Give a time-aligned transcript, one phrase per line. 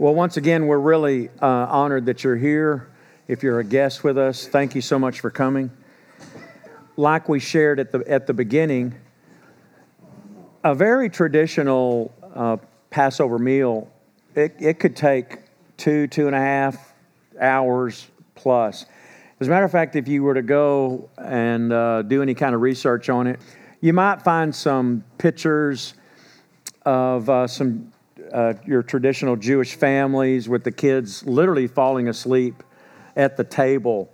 [0.00, 2.88] Well, once again, we're really uh, honored that you're here.
[3.26, 5.72] If you're a guest with us, thank you so much for coming.
[6.96, 8.94] Like we shared at the, at the beginning,
[10.62, 12.58] a very traditional uh,
[12.90, 13.90] Passover meal,
[14.36, 15.40] it, it could take
[15.76, 16.94] two, two and a half
[17.40, 18.06] hours
[18.36, 18.86] plus.
[19.40, 22.54] As a matter of fact, if you were to go and uh, do any kind
[22.54, 23.40] of research on it,
[23.80, 25.94] you might find some pictures
[26.84, 27.92] of uh, some
[28.32, 32.62] uh, your traditional Jewish families with the kids literally falling asleep
[33.16, 34.10] at the table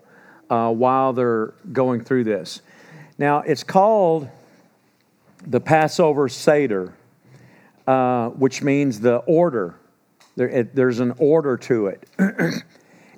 [0.50, 2.62] uh, while they're going through this.
[3.18, 4.28] Now, it's called
[5.46, 6.94] the Passover Seder,
[7.86, 9.76] uh, which means the order.
[10.36, 12.08] There, it, there's an order to it.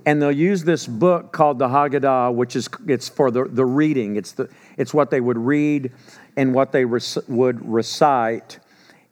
[0.07, 4.17] and they'll use this book called the Haggadah, which is it's for the, the reading.
[4.17, 5.93] It's, the, it's what they would read
[6.37, 8.59] and what they would recite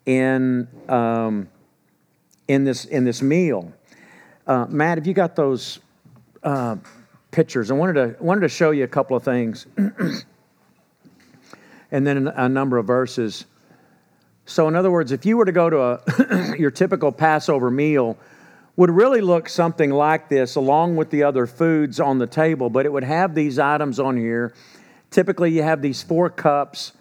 [0.06, 1.48] in um,
[2.48, 3.72] in this in this meal.
[4.46, 5.78] Uh, Matt, have you got those
[6.42, 6.76] uh,
[7.30, 7.70] pictures?
[7.70, 9.66] I wanted to wanted to show you a couple of things,
[11.91, 13.46] and then a number of verses.
[14.46, 18.19] So, in other words, if you were to go to a your typical Passover meal,
[18.76, 22.84] would really look something like this, along with the other foods on the table, but
[22.84, 24.52] it would have these items on here.
[25.10, 26.92] Typically, you have these four cups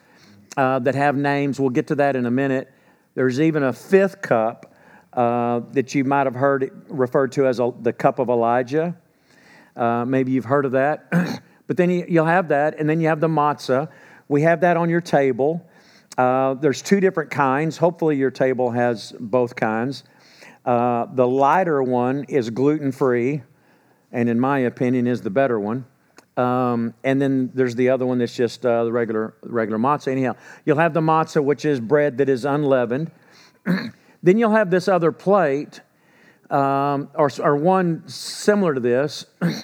[0.56, 1.60] uh, that have names.
[1.60, 2.72] We'll get to that in a minute.
[3.16, 4.73] There's even a fifth cup
[5.16, 8.96] uh, that you might have heard referred to as a, the cup of Elijah.
[9.76, 11.10] Uh, maybe you've heard of that.
[11.68, 13.90] but then you, will have that, and then you have the matzah.
[14.28, 15.66] We have that on your table.
[16.18, 17.78] Uh, there's two different kinds.
[17.78, 20.04] Hopefully, your table has both kinds.
[20.66, 23.42] Uh, the lighter one is gluten free,
[24.12, 25.86] and in my opinion, is the better one.
[26.38, 30.08] Um, and then there's the other one that's just uh, the regular regular matzah.
[30.12, 33.12] Anyhow, you'll have the matzah, which is bread that is unleavened.
[34.24, 35.82] Then you'll have this other plate,
[36.50, 39.64] um, or, or one similar to this, and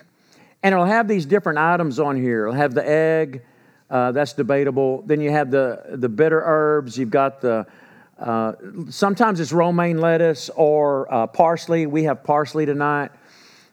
[0.63, 2.47] it'll have these different items on here.
[2.47, 3.41] It'll have the egg,
[3.89, 5.01] uh, that's debatable.
[5.03, 7.65] Then you have the, the bitter herbs, you've got the
[8.19, 8.53] uh,
[8.89, 11.85] sometimes it's romaine lettuce or uh, parsley.
[11.85, 13.11] We have parsley tonight.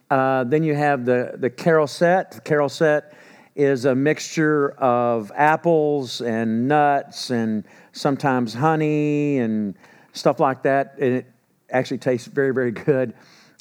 [0.09, 2.31] Uh, then you have the, the charoset.
[2.31, 3.11] The charoset
[3.57, 9.75] is a mixture of apples and nuts and sometimes honey and
[10.17, 10.95] stuff like that.
[10.99, 11.25] And it
[11.69, 13.13] actually tastes very, very good.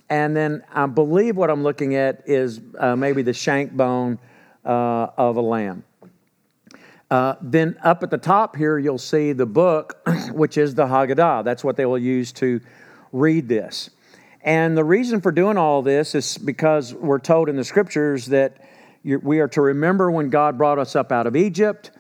[0.09, 4.19] And then I believe what I'm looking at is uh, maybe the shank bone
[4.65, 5.85] uh, of a lamb.
[7.11, 10.01] Uh, then up at the top here, you'll see the book,
[10.33, 11.45] which is the Haggadah.
[11.45, 12.61] That's what they will use to
[13.13, 13.91] read this.
[14.43, 18.59] And the reason for doing all this is because we're told in the scriptures that
[19.03, 21.91] we are to remember when God brought us up out of Egypt,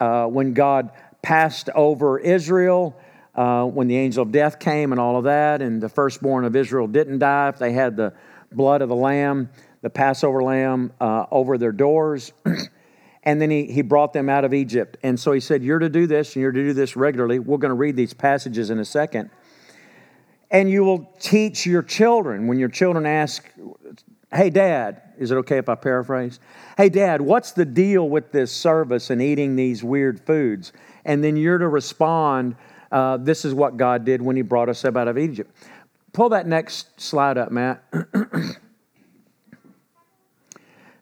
[0.00, 0.90] uh, when God
[1.22, 2.98] passed over Israel,
[3.34, 6.54] uh, when the angel of death came and all of that, and the firstborn of
[6.54, 8.12] Israel didn't die if they had the
[8.52, 9.48] blood of the lamb,
[9.82, 12.32] the Passover lamb, uh, over their doors.
[13.24, 14.96] and then he, he brought them out of Egypt.
[15.02, 17.38] And so he said, You're to do this, and you're to do this regularly.
[17.38, 19.30] We're going to read these passages in a second.
[20.50, 23.50] And you will teach your children when your children ask,
[24.32, 26.40] Hey, Dad, is it okay if I paraphrase?
[26.76, 30.72] Hey, Dad, what's the deal with this service and eating these weird foods?
[31.04, 32.56] And then you're to respond,
[32.94, 35.52] uh, this is what God did when He brought us up out of Egypt.
[36.12, 37.82] Pull that next slide up, Matt.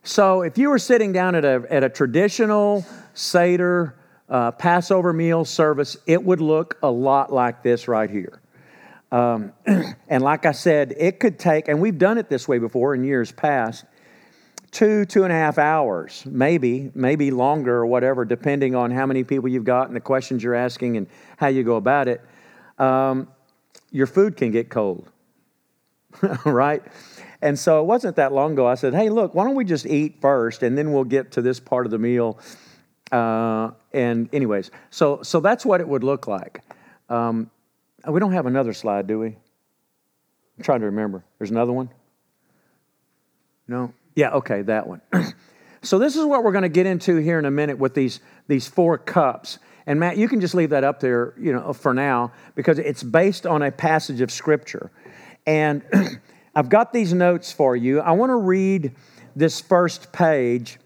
[0.02, 3.94] so, if you were sitting down at a, at a traditional Seder
[4.30, 8.40] uh, Passover meal service, it would look a lot like this right here.
[9.12, 9.52] Um,
[10.08, 13.04] and like I said, it could take, and we've done it this way before in
[13.04, 13.84] years past,
[14.72, 19.22] two, two and a half hours, maybe, maybe longer or whatever, depending on how many
[19.22, 21.06] people you've got and the questions you're asking and
[21.36, 22.22] how you go about it.
[22.78, 23.28] Um,
[23.90, 25.06] your food can get cold,
[26.46, 26.82] right?
[27.42, 28.66] And so it wasn't that long ago.
[28.66, 31.42] I said, hey, look, why don't we just eat first and then we'll get to
[31.42, 32.38] this part of the meal.
[33.10, 36.62] Uh, and, anyways, so, so that's what it would look like.
[37.10, 37.50] Um,
[38.08, 39.28] we don't have another slide, do we?
[39.28, 41.24] I'm trying to remember.
[41.38, 41.90] There's another one?
[43.68, 43.92] No?
[44.14, 45.00] Yeah, okay, that one.
[45.82, 48.20] so this is what we're going to get into here in a minute with these
[48.48, 49.58] these four cups.
[49.86, 53.02] And Matt, you can just leave that up there, you know, for now because it's
[53.02, 54.90] based on a passage of scripture.
[55.46, 55.82] And
[56.54, 58.00] I've got these notes for you.
[58.00, 58.94] I want to read
[59.34, 60.78] this first page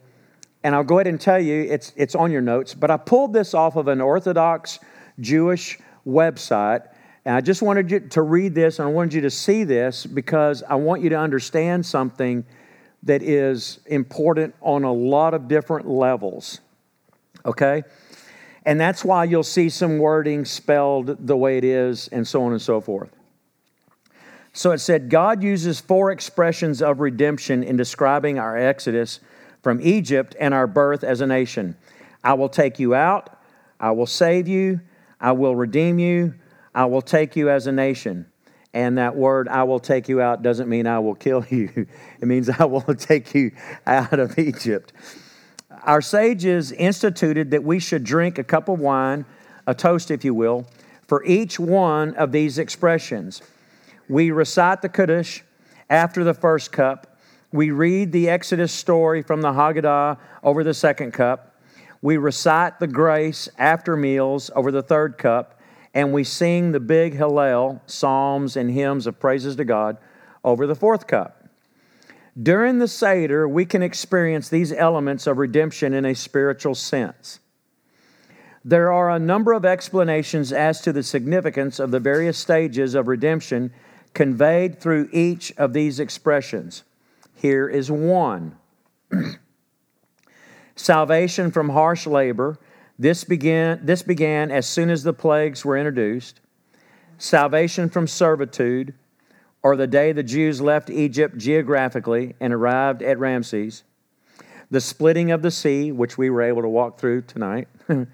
[0.63, 3.33] and I'll go ahead and tell you it's it's on your notes, but I pulled
[3.33, 4.79] this off of an Orthodox
[5.21, 6.89] Jewish website.
[7.25, 10.07] And I just wanted you to read this and I wanted you to see this
[10.07, 12.45] because I want you to understand something
[13.07, 16.61] that is important on a lot of different levels.
[17.45, 17.83] Okay?
[18.65, 22.53] And that's why you'll see some wording spelled the way it is and so on
[22.53, 23.11] and so forth.
[24.53, 29.21] So it said God uses four expressions of redemption in describing our exodus
[29.63, 31.77] from Egypt and our birth as a nation.
[32.25, 33.39] I will take you out,
[33.79, 34.81] I will save you,
[35.21, 36.35] I will redeem you,
[36.75, 38.27] I will take you as a nation.
[38.77, 41.87] And that word, I will take you out, doesn't mean I will kill you.
[42.21, 43.53] It means I will take you
[43.87, 44.93] out of Egypt.
[45.85, 49.25] Our sages instituted that we should drink a cup of wine,
[49.67, 50.67] a toast, if you will,
[51.09, 53.41] for each one of these expressions.
[54.11, 55.43] We recite the Kaddish
[55.89, 57.19] after the first cup.
[57.53, 61.59] We read the Exodus story from the Haggadah over the second cup.
[62.03, 65.56] We recite the grace after meals over the third cup.
[65.97, 69.97] And we sing the big Hallel, psalms and hymns of praises to God
[70.45, 71.49] over the fourth cup.
[72.41, 77.41] During the Seder, we can experience these elements of redemption in a spiritual sense.
[78.63, 83.09] There are a number of explanations as to the significance of the various stages of
[83.09, 83.73] redemption
[84.13, 86.85] conveyed through each of these expressions.
[87.35, 88.55] Here is one
[90.77, 92.59] Salvation from harsh labor.
[92.99, 96.41] This began, this began as soon as the plagues were introduced.
[97.19, 98.95] Salvation from servitude,
[99.63, 103.85] or the day the Jews left Egypt geographically and arrived at Ramses.
[104.71, 107.69] The splitting of the sea, which we were able to walk through tonight.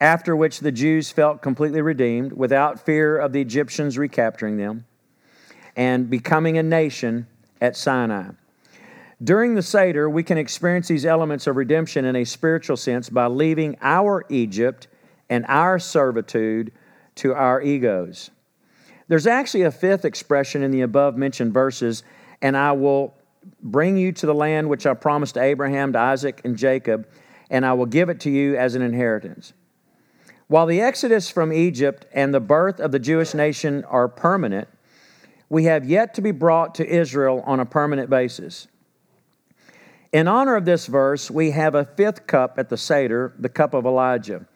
[0.00, 4.84] after which the Jews felt completely redeemed without fear of the Egyptians recapturing them
[5.76, 7.26] and becoming a nation
[7.60, 8.30] at Sinai.
[9.22, 13.26] During the Seder, we can experience these elements of redemption in a spiritual sense by
[13.26, 14.88] leaving our Egypt
[15.30, 16.72] and our servitude
[17.16, 18.30] to our egos.
[19.06, 22.02] There's actually a fifth expression in the above mentioned verses,
[22.42, 23.14] and I will
[23.62, 27.06] bring you to the land which I promised to Abraham, to Isaac, and Jacob,
[27.50, 29.52] and I will give it to you as an inheritance.
[30.48, 34.68] While the exodus from Egypt and the birth of the Jewish nation are permanent,
[35.48, 38.66] we have yet to be brought to Israel on a permanent basis.
[40.14, 43.74] In honor of this verse, we have a fifth cup at the Seder, the cup
[43.74, 44.46] of Elijah.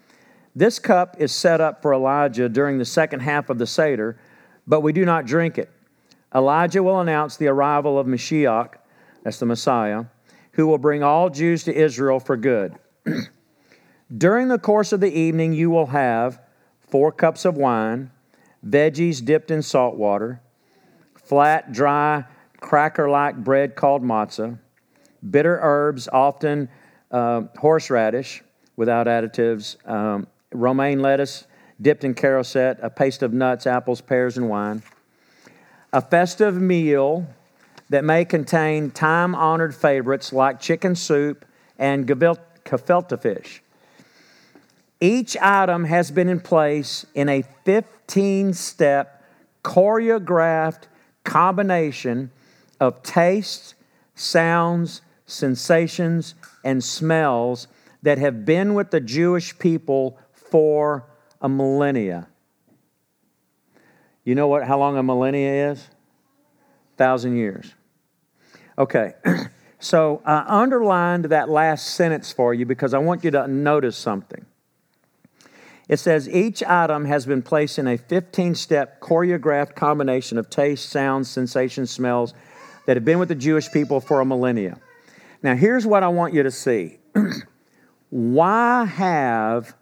[0.55, 4.20] This cup is set up for Elijah during the second half of the Seder,
[4.69, 5.69] but we do not drink it.
[6.32, 8.75] Elijah will announce the arrival of Mashiach,
[9.25, 10.05] that's the Messiah,
[10.52, 12.76] who will bring all Jews to Israel for good.
[14.16, 16.40] during the course of the evening, you will have
[16.88, 18.12] four cups of wine,
[18.64, 20.40] veggies dipped in salt water,
[21.16, 22.22] flat, dry,
[22.61, 24.56] cracker like bread called matzah
[25.29, 26.69] bitter herbs, often
[27.11, 28.43] uh, horseradish
[28.76, 31.47] without additives, um, romaine lettuce
[31.81, 34.82] dipped in charoset, a paste of nuts, apples, pears, and wine.
[35.93, 37.26] A festive meal
[37.88, 41.44] that may contain time honored favorites like chicken soup
[41.79, 43.62] and gefilte fish.
[45.00, 49.25] Each item has been in place in a 15 step
[49.62, 50.85] choreographed
[51.25, 52.31] combination
[52.81, 53.75] of tastes,
[54.14, 56.34] sounds, sensations,
[56.64, 57.69] and smells
[58.02, 61.04] that have been with the Jewish people for
[61.40, 62.26] a millennia.
[64.25, 65.88] You know what how long a millennia is?
[66.96, 67.72] Thousand years.
[68.76, 69.12] Okay.
[69.80, 74.44] So I underlined that last sentence for you because I want you to notice something.
[75.88, 80.90] It says each item has been placed in a 15 step choreographed combination of taste,
[80.90, 82.34] sounds, sensations, smells
[82.86, 84.78] that have been with the Jewish people for a millennia.
[85.42, 86.99] Now, here's what I want you to see.
[88.11, 89.75] Why have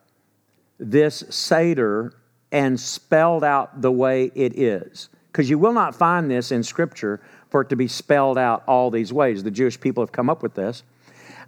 [0.78, 2.12] this Seder
[2.52, 5.08] and spelled out the way it is?
[5.32, 7.20] Because you will not find this in Scripture
[7.50, 9.42] for it to be spelled out all these ways.
[9.42, 10.82] The Jewish people have come up with this.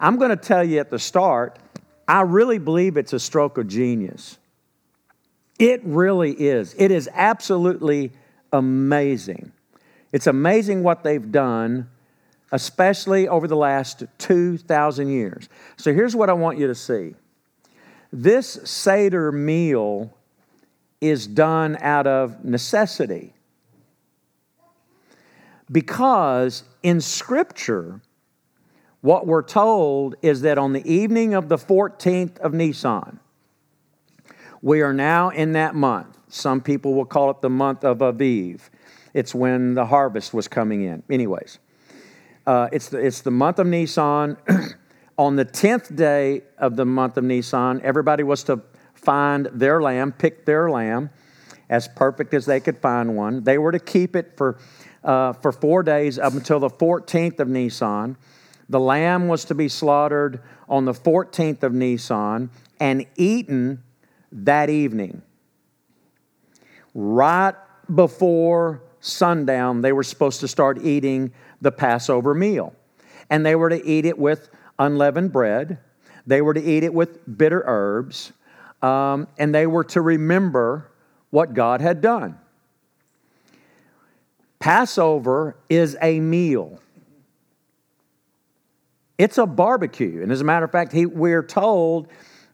[0.00, 1.58] I'm going to tell you at the start,
[2.06, 4.38] I really believe it's a stroke of genius.
[5.58, 6.74] It really is.
[6.78, 8.12] It is absolutely
[8.52, 9.52] amazing.
[10.12, 11.90] It's amazing what they've done
[12.52, 15.48] especially over the last 2,000 years.
[15.76, 17.14] So here's what I want you to see
[18.12, 20.16] this Seder meal
[21.00, 23.34] is done out of necessity.
[25.70, 28.00] Because in Scripture,
[29.02, 33.20] what we're told is that on the evening of the 14th of Nisan,
[34.62, 36.18] we are now in that month.
[36.28, 38.62] Some people will call it the month of Aviv.
[39.14, 41.02] It's when the harvest was coming in.
[41.10, 41.58] Anyways,
[42.48, 44.38] uh, it's, the, it's the month of Nisan.
[45.18, 48.62] On the 10th day of the month of Nisan, everybody was to
[48.94, 51.10] find their lamb, pick their lamb,
[51.68, 53.44] as perfect as they could find one.
[53.44, 54.56] They were to keep it for,
[55.04, 58.16] uh, for four days up until the 14th of Nisan.
[58.70, 60.40] The lamb was to be slaughtered
[60.70, 62.48] on the 14th of Nisan
[62.80, 63.82] and eaten
[64.32, 65.20] that evening,
[66.94, 67.54] right
[67.94, 72.74] before sundown, they were supposed to start eating the Passover meal.
[73.30, 75.78] And they were to eat it with unleavened bread,
[76.26, 78.32] they were to eat it with bitter herbs,
[78.82, 80.90] um, and they were to remember
[81.30, 82.38] what God had done.
[84.58, 86.80] Passover is a meal.
[89.16, 90.22] It's a barbecue.
[90.22, 92.08] And as a matter of fact, he, we're told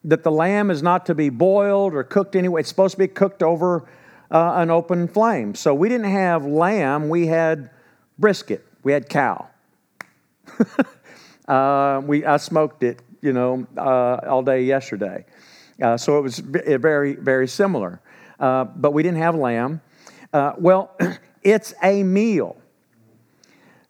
[0.05, 2.61] that the lamb is not to be boiled or cooked anyway.
[2.61, 3.89] It's supposed to be cooked over
[4.35, 5.55] uh, an open flame.
[5.55, 7.71] So we didn't have lamb, we had
[8.19, 9.47] brisket, we had cow.
[11.49, 15.25] uh, we, I smoked it, you know, uh, all day yesterday.
[15.81, 18.01] Uh, so it was very, very similar.
[18.41, 19.81] Uh, but we didn't have lamb.
[20.33, 20.97] Uh, well,
[21.45, 22.57] it's a meal.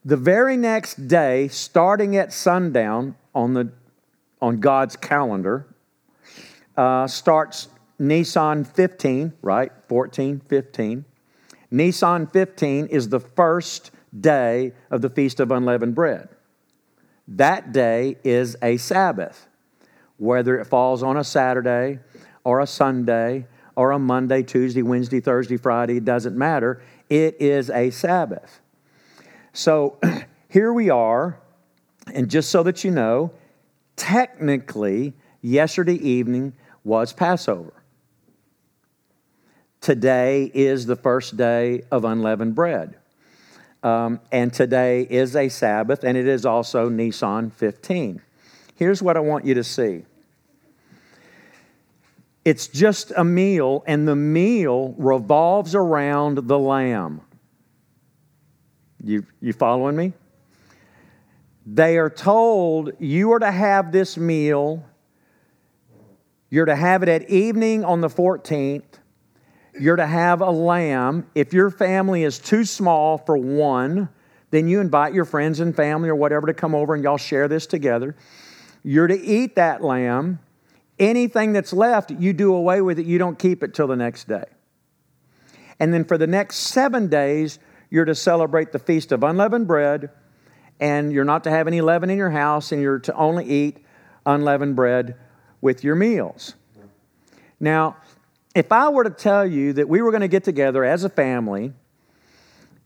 [0.05, 3.73] The very next day, starting at sundown on, the,
[4.43, 5.67] on God's calendar,
[7.07, 9.73] starts Nisan 15, right?
[9.89, 11.05] 14, 15.
[11.71, 16.29] Nisan 15 is the first day of the Feast of Unleavened Bread.
[17.27, 19.49] That day is a Sabbath,
[20.19, 22.01] whether it falls on a Saturday
[22.45, 23.47] or a Sunday
[23.77, 26.83] or a Monday, Tuesday, Wednesday, Thursday, Friday, it doesn't matter.
[27.09, 28.61] It is a Sabbath.
[29.53, 29.99] So
[30.49, 31.39] here we are,
[32.13, 33.33] and just so that you know,
[33.97, 36.53] technically, yesterday evening
[36.85, 37.73] was Passover.
[39.85, 42.97] Today is the first day of unleavened bread.
[43.83, 48.23] Um, and today is a Sabbath, and it is also Nisan 15.
[48.77, 50.05] Here's what I want you to see
[52.47, 57.21] it's just a meal, and the meal revolves around the lamb.
[59.03, 60.15] You, you following me?
[61.67, 64.83] They are told you are to have this meal.
[66.49, 68.85] You're to have it at evening on the 14th.
[69.79, 71.27] You're to have a lamb.
[71.35, 74.09] If your family is too small for one,
[74.51, 77.49] then you invite your friends and family or whatever to come over and y'all share
[77.49, 78.15] this together.
[78.85, 80.39] You're to eat that lamb.
[80.99, 83.07] Anything that's left, you do away with it.
[83.07, 84.45] You don't keep it till the next day.
[85.81, 87.59] And then for the next seven days,
[87.91, 90.11] you're to celebrate the Feast of Unleavened Bread,
[90.79, 93.85] and you're not to have any leaven in your house, and you're to only eat
[94.25, 95.17] unleavened bread
[95.61, 96.55] with your meals.
[97.59, 97.97] Now,
[98.55, 101.09] if I were to tell you that we were going to get together as a
[101.09, 101.73] family,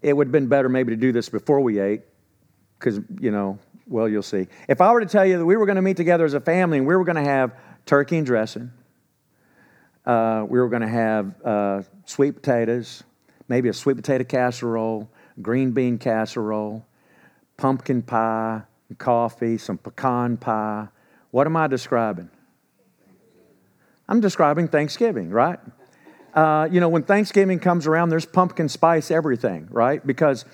[0.00, 2.02] it would have been better maybe to do this before we ate,
[2.78, 4.46] because, you know, well, you'll see.
[4.68, 6.40] If I were to tell you that we were going to meet together as a
[6.40, 7.52] family and we were going to have
[7.88, 8.70] turkey and dressing.
[10.04, 13.02] Uh, we were going to have uh, sweet potatoes,
[13.48, 15.10] maybe a sweet potato casserole,
[15.42, 16.86] green bean casserole,
[17.56, 18.62] pumpkin pie,
[18.98, 20.88] coffee, some pecan pie.
[21.30, 22.30] What am I describing?
[24.08, 25.58] I'm describing Thanksgiving, right?
[26.34, 30.06] Uh, you know, when Thanksgiving comes around, there's pumpkin spice everything, right?
[30.06, 30.44] Because,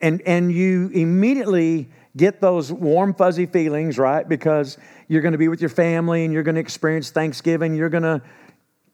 [0.00, 4.28] and and you immediately get those warm, fuzzy feelings, right?
[4.28, 7.74] Because you're going to be with your family and you're going to experience Thanksgiving.
[7.74, 8.22] You're going to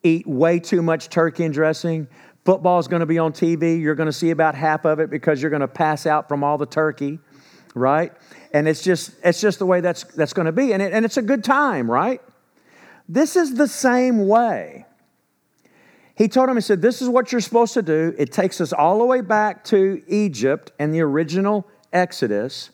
[0.02, 2.08] eat way too much turkey and dressing.
[2.44, 3.80] Football is going to be on TV.
[3.80, 6.42] You're going to see about half of it because you're going to pass out from
[6.42, 7.18] all the turkey,
[7.74, 8.12] right?
[8.52, 11.04] And it's just it's just the way that's that's going to be, and it, and
[11.04, 12.20] it's a good time, right?
[13.12, 14.86] This is the same way.
[16.14, 18.14] He told him, he said, This is what you're supposed to do.
[18.16, 22.70] It takes us all the way back to Egypt and the original Exodus.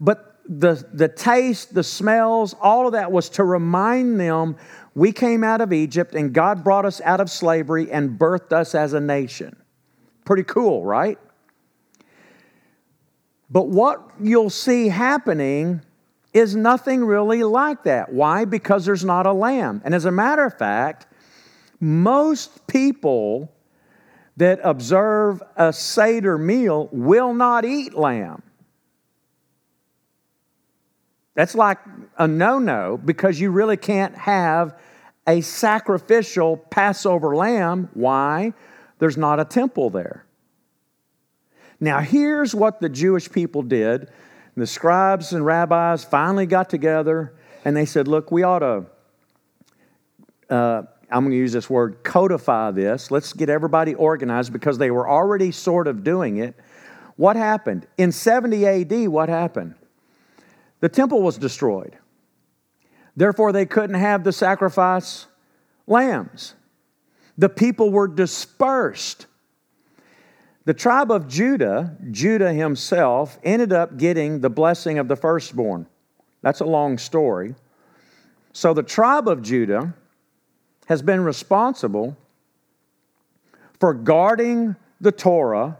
[0.00, 4.56] But the, the taste, the smells, all of that was to remind them
[4.94, 8.74] we came out of Egypt and God brought us out of slavery and birthed us
[8.74, 9.54] as a nation.
[10.24, 11.18] Pretty cool, right?
[13.50, 15.82] But what you'll see happening
[16.32, 18.12] is nothing really like that.
[18.12, 18.44] Why?
[18.44, 19.82] Because there's not a lamb.
[19.84, 21.06] And as a matter of fact,
[21.80, 23.52] most people
[24.36, 28.42] that observe a Seder meal will not eat lamb.
[31.34, 31.78] That's like
[32.16, 34.76] a no no because you really can't have
[35.26, 37.90] a sacrificial Passover lamb.
[37.94, 38.54] Why?
[38.98, 40.24] There's not a temple there.
[41.80, 44.10] Now, here's what the Jewish people did.
[44.58, 47.32] The scribes and rabbis finally got together
[47.64, 48.86] and they said, Look, we ought to,
[50.50, 53.12] uh, I'm going to use this word, codify this.
[53.12, 56.56] Let's get everybody organized because they were already sort of doing it.
[57.14, 57.86] What happened?
[57.98, 59.76] In 70 AD, what happened?
[60.80, 61.96] The temple was destroyed.
[63.14, 65.26] Therefore, they couldn't have the sacrifice
[65.86, 66.54] lambs.
[67.36, 69.26] The people were dispersed.
[70.68, 75.86] The tribe of Judah, Judah himself, ended up getting the blessing of the firstborn.
[76.42, 77.54] That's a long story.
[78.52, 79.94] So the tribe of Judah
[80.84, 82.18] has been responsible
[83.80, 85.78] for guarding the Torah,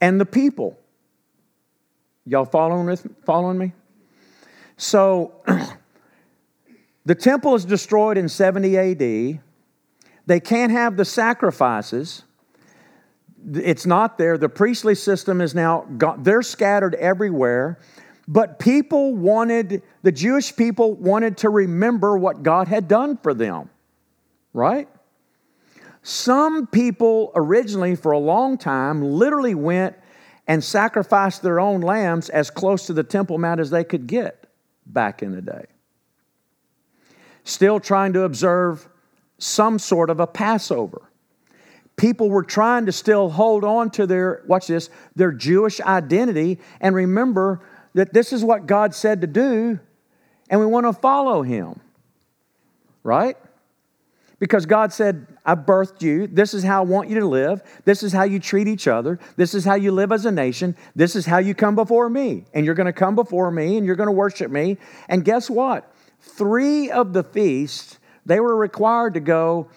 [0.00, 0.76] and the people.
[2.26, 3.72] Y'all following, with, following me?
[4.76, 5.32] So
[7.04, 9.40] the temple is destroyed in 70 AD.
[10.26, 12.24] They can't have the sacrifices.
[13.54, 14.38] It's not there.
[14.38, 16.22] The priestly system is now gone.
[16.22, 17.78] They're scattered everywhere.
[18.28, 23.68] But people wanted, the Jewish people wanted to remember what God had done for them,
[24.52, 24.88] right?
[26.02, 29.96] Some people originally, for a long time, literally went
[30.46, 34.46] and sacrificed their own lambs as close to the Temple Mount as they could get
[34.86, 35.66] back in the day.
[37.44, 38.88] Still trying to observe
[39.38, 41.10] some sort of a Passover.
[42.02, 46.96] People were trying to still hold on to their, watch this, their Jewish identity and
[46.96, 47.60] remember
[47.94, 49.78] that this is what God said to do
[50.50, 51.78] and we want to follow Him.
[53.04, 53.36] Right?
[54.40, 56.26] Because God said, I birthed you.
[56.26, 57.62] This is how I want you to live.
[57.84, 59.20] This is how you treat each other.
[59.36, 60.74] This is how you live as a nation.
[60.96, 62.46] This is how you come before me.
[62.52, 64.76] And you're going to come before me and you're going to worship me.
[65.08, 65.94] And guess what?
[66.18, 69.68] Three of the feasts, they were required to go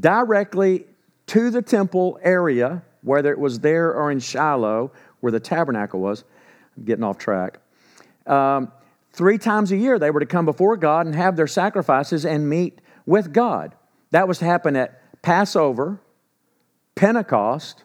[0.00, 0.84] directly
[1.28, 6.24] to the temple area, whether it was there or in Shiloh, where the tabernacle was.
[6.76, 7.60] I'm getting off track.
[8.26, 8.72] Um,
[9.12, 12.48] three times a year, they were to come before God and have their sacrifices and
[12.48, 13.74] meet with God.
[14.10, 16.00] That was to happen at Passover,
[16.94, 17.84] Pentecost,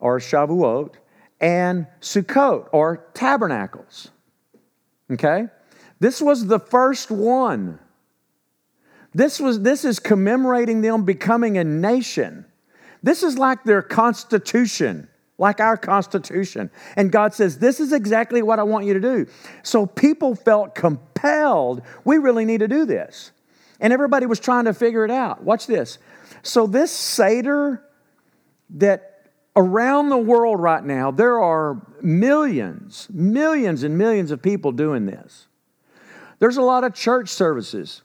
[0.00, 0.94] or Shavuot,
[1.40, 4.10] and Sukkot, or tabernacles.
[5.10, 5.48] Okay?
[6.00, 7.78] This was the first one.
[9.14, 12.45] This, was, this is commemorating them becoming a nation.
[13.06, 15.06] This is like their constitution,
[15.38, 16.72] like our constitution.
[16.96, 19.26] And God says, This is exactly what I want you to do.
[19.62, 23.30] So people felt compelled, we really need to do this.
[23.78, 25.44] And everybody was trying to figure it out.
[25.44, 25.98] Watch this.
[26.42, 27.84] So, this Seder
[28.70, 35.06] that around the world right now, there are millions, millions and millions of people doing
[35.06, 35.46] this.
[36.40, 38.02] There's a lot of church services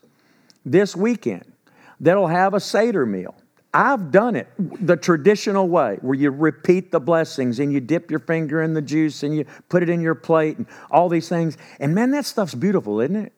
[0.64, 1.52] this weekend
[2.00, 3.34] that'll have a Seder meal.
[3.74, 8.20] I've done it the traditional way where you repeat the blessings and you dip your
[8.20, 11.58] finger in the juice and you put it in your plate and all these things.
[11.80, 13.34] And man, that stuff's beautiful, isn't it?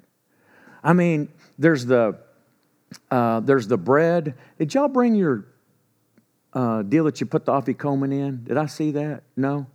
[0.84, 2.18] I mean, there's the
[3.12, 4.36] uh, there's the bread.
[4.58, 5.46] Did y'all bring your
[6.54, 8.44] uh, deal that you put the afikomen in?
[8.44, 9.24] Did I see that?
[9.36, 9.68] No.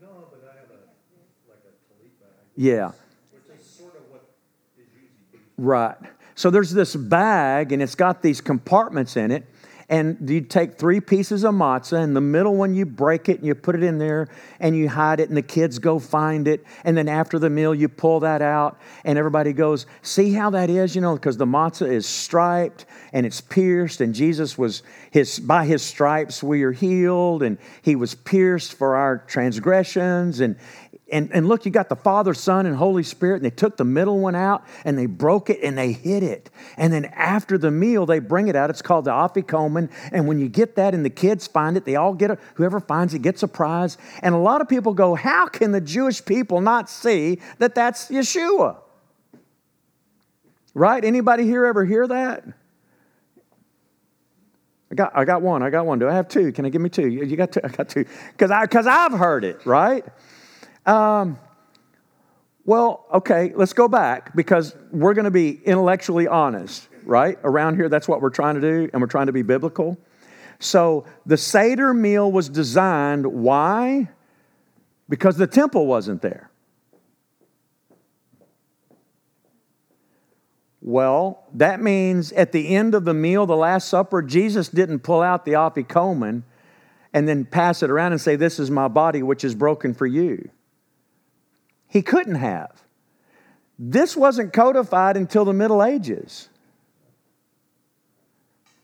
[0.00, 2.30] No, but I have a like a bag.
[2.56, 2.90] Yeah.
[3.32, 4.24] Which is sort of what
[4.78, 5.46] is usually.
[5.56, 5.96] Right.
[6.34, 9.46] So there's this bag, and it's got these compartments in it
[9.88, 13.46] and you take three pieces of matzah, and the middle one you break it and
[13.46, 14.28] you put it in there
[14.60, 16.64] and you hide it, and the kids go find it.
[16.84, 20.70] And then after the meal, you pull that out, and everybody goes, See how that
[20.70, 20.94] is?
[20.94, 25.66] You know, because the matzah is striped and it's pierced, and Jesus was his by
[25.66, 30.56] his stripes we are healed, and he was pierced for our transgressions, and
[31.14, 33.84] and, and look, you got the Father, Son, and Holy Spirit, and they took the
[33.84, 36.50] middle one out and they broke it and they hid it.
[36.76, 38.68] And then after the meal, they bring it out.
[38.68, 39.92] It's called the Afikomen.
[40.10, 42.40] And when you get that and the kids find it, they all get it.
[42.54, 43.96] Whoever finds it gets a prize.
[44.22, 48.08] And a lot of people go, How can the Jewish people not see that that's
[48.08, 48.78] Yeshua?
[50.74, 51.04] Right?
[51.04, 52.44] Anybody here ever hear that?
[54.90, 55.62] I got, I got one.
[55.62, 56.00] I got one.
[56.00, 56.50] Do I have two?
[56.50, 57.06] Can I give me two?
[57.06, 57.60] You got two?
[57.62, 58.04] I got two.
[58.36, 58.50] Because
[58.88, 60.04] I've heard it, right?
[60.86, 61.38] Um,
[62.64, 67.38] well, okay, let's go back because we're going to be intellectually honest, right?
[67.44, 69.98] Around here, that's what we're trying to do, and we're trying to be biblical.
[70.58, 74.08] So the Seder meal was designed, why?
[75.08, 76.50] Because the temple wasn't there.
[80.80, 85.22] Well, that means at the end of the meal, the Last Supper, Jesus didn't pull
[85.22, 86.42] out the afikomen
[87.14, 90.06] and then pass it around and say, This is my body, which is broken for
[90.06, 90.50] you.
[91.94, 92.82] He couldn't have.
[93.78, 96.48] This wasn't codified until the Middle Ages.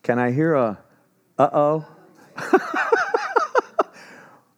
[0.01, 0.79] Can I hear a
[1.37, 1.85] uh oh?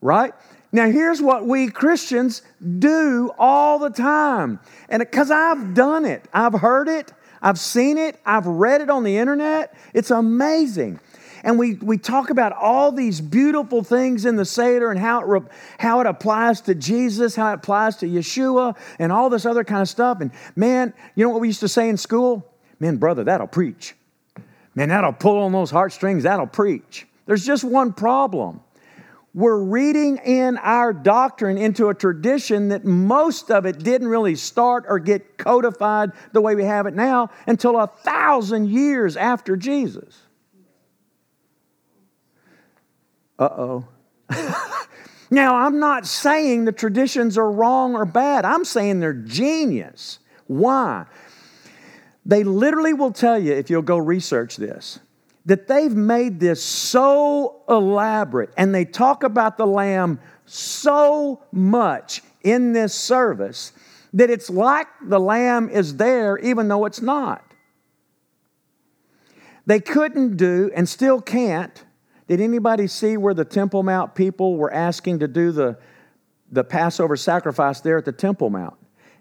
[0.01, 0.33] right?
[0.71, 2.43] Now, here's what we Christians
[2.79, 4.59] do all the time.
[4.87, 7.11] And because I've done it, I've heard it,
[7.41, 9.75] I've seen it, I've read it on the internet.
[9.95, 10.99] It's amazing
[11.43, 15.27] and we, we talk about all these beautiful things in the Seder and how it,
[15.27, 15.41] re,
[15.77, 19.81] how it applies to Jesus, how it applies to Yeshua, and all this other kind
[19.81, 20.21] of stuff.
[20.21, 22.49] And man, you know what we used to say in school?
[22.79, 23.93] Man, brother, that'll preach.
[24.73, 27.05] Man, that'll pull on those heartstrings, that'll preach.
[27.25, 28.61] There's just one problem.
[29.35, 34.85] We're reading in our doctrine into a tradition that most of it didn't really start
[34.87, 40.21] or get codified the way we have it now until a thousand years after Jesus.
[43.39, 43.87] Uh oh.
[45.31, 50.19] now, I'm not saying the traditions are wrong or bad, I'm saying they're genius.
[50.47, 51.05] Why?
[52.25, 54.99] They literally will tell you, if you'll go research this,
[55.45, 62.73] that they've made this so elaborate and they talk about the lamb so much in
[62.73, 63.73] this service
[64.13, 67.43] that it's like the lamb is there even though it's not.
[69.65, 71.83] They couldn't do and still can't.
[72.27, 75.77] Did anybody see where the Temple Mount people were asking to do the,
[76.51, 78.75] the Passover sacrifice there at the Temple Mount?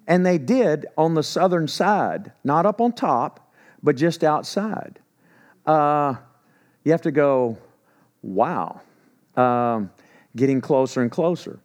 [0.07, 4.99] And they did on the southern side, not up on top, but just outside.
[5.67, 6.15] Uh,
[6.85, 7.59] you have to go,
[8.23, 8.81] wow,
[9.37, 9.91] um,
[10.35, 11.59] getting closer and closer.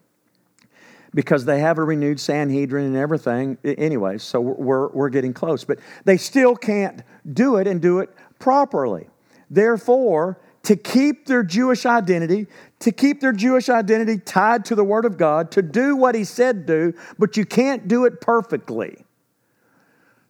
[1.14, 5.64] Because they have a renewed Sanhedrin and everything, anyway, so we're, we're getting close.
[5.64, 7.02] But they still can't
[7.34, 9.08] do it and do it properly.
[9.50, 12.46] Therefore, to keep their Jewish identity,
[12.80, 16.26] to keep their Jewish identity tied to the Word of God, to do what He
[16.26, 19.06] said do, but you can't do it perfectly.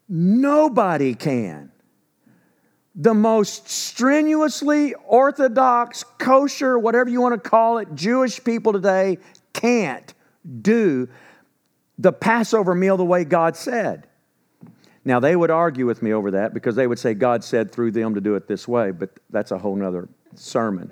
[0.07, 1.71] Nobody can.
[2.93, 9.17] The most strenuously orthodox, kosher, whatever you want to call it, Jewish people today
[9.53, 10.13] can't
[10.61, 11.09] do
[11.97, 14.05] the Passover meal the way God said.
[15.03, 17.89] Now, they would argue with me over that because they would say God said through
[17.89, 20.07] them to do it this way, but that's a whole nother
[20.39, 20.91] sermon.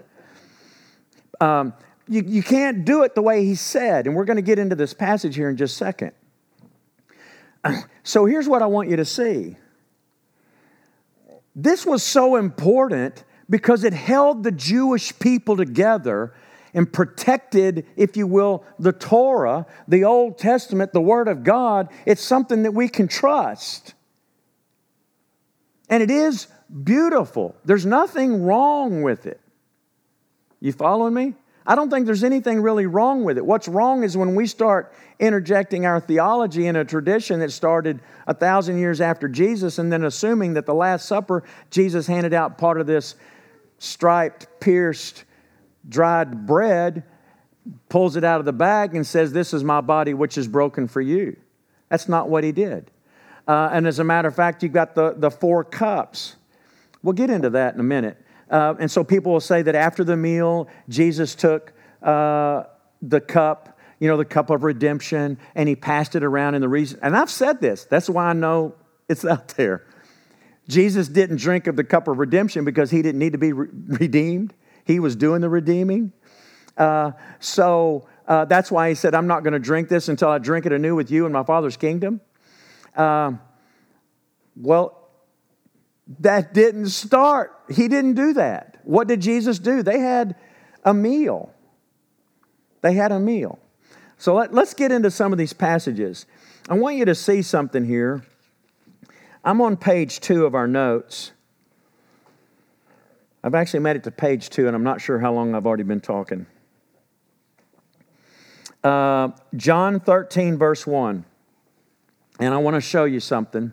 [1.39, 1.73] Um,
[2.07, 4.75] you, you can't do it the way he said, and we're going to get into
[4.75, 6.11] this passage here in just a second.
[8.07, 9.57] So here's what I want you to see.
[11.55, 16.31] This was so important because it held the Jewish people together
[16.75, 21.89] and protected, if you will, the Torah, the Old Testament, the Word of God.
[22.05, 23.95] It's something that we can trust.
[25.89, 26.47] And it is
[26.83, 27.55] beautiful.
[27.65, 29.39] There's nothing wrong with it.
[30.59, 31.35] You following me?
[31.67, 33.45] I don't think there's anything really wrong with it.
[33.45, 38.33] What's wrong is when we start interjecting our theology in a tradition that started a
[38.33, 42.79] thousand years after Jesus and then assuming that the Last Supper, Jesus handed out part
[42.79, 43.15] of this
[43.79, 45.23] striped, pierced,
[45.89, 47.03] dried bread,
[47.89, 50.87] pulls it out of the bag, and says, This is my body which is broken
[50.87, 51.35] for you.
[51.89, 52.91] That's not what he did.
[53.47, 56.35] Uh, and as a matter of fact, you've got the, the four cups.
[57.05, 58.17] We'll get into that in a minute.
[58.49, 62.63] Uh, and so people will say that after the meal, Jesus took uh,
[62.99, 66.55] the cup, you know, the cup of redemption, and he passed it around.
[66.55, 68.73] And the reason, and I've said this, that's why I know
[69.07, 69.85] it's out there.
[70.67, 73.67] Jesus didn't drink of the cup of redemption because he didn't need to be re-
[73.71, 74.55] redeemed.
[74.83, 76.11] He was doing the redeeming.
[76.75, 80.39] Uh, so uh, that's why he said, I'm not going to drink this until I
[80.39, 82.19] drink it anew with you in my Father's kingdom.
[82.95, 83.33] Uh,
[84.55, 85.04] well,
[86.19, 87.59] that didn't start.
[87.69, 88.77] He didn't do that.
[88.83, 89.81] What did Jesus do?
[89.81, 90.35] They had
[90.83, 91.51] a meal.
[92.81, 93.59] They had a meal.
[94.17, 96.25] So let, us get into some of these passages.
[96.69, 98.23] I want you to see something here.
[99.43, 101.31] I'm on page two of our notes.
[103.43, 105.83] I've actually made it to page two, and I'm not sure how long I've already
[105.83, 106.47] been talking.
[108.83, 111.25] Uh, John 13, verse 1.
[112.39, 113.71] And I want to show you something,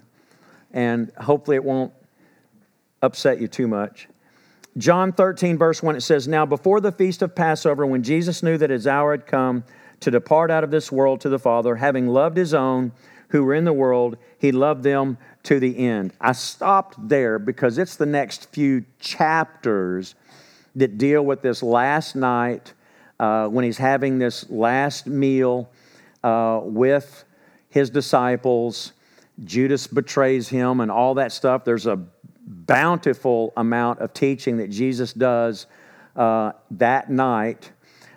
[0.73, 1.93] and hopefully it won't
[3.03, 4.09] upset you too much.
[4.79, 8.57] John 13, verse 1, it says, Now before the feast of Passover, when Jesus knew
[8.57, 9.65] that his hour had come
[10.01, 12.93] to depart out of this world to the Father, having loved his own
[13.29, 16.13] who were in the world, he loved them to the end.
[16.21, 20.15] I stopped there because it's the next few chapters
[20.77, 22.73] that deal with this last night
[23.21, 25.71] uh, when he's having this last meal
[26.23, 27.25] uh, with
[27.69, 28.93] his disciples.
[29.45, 31.65] Judas betrays him and all that stuff.
[31.65, 31.97] There's a
[32.47, 35.67] bountiful amount of teaching that Jesus does
[36.17, 37.71] uh, that night.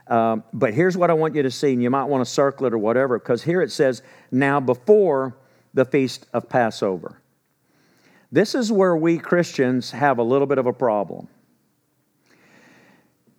[0.07, 2.65] Um, but here's what I want you to see, and you might want to circle
[2.67, 5.35] it or whatever, because here it says, now before
[5.73, 7.19] the feast of Passover.
[8.31, 11.27] This is where we Christians have a little bit of a problem.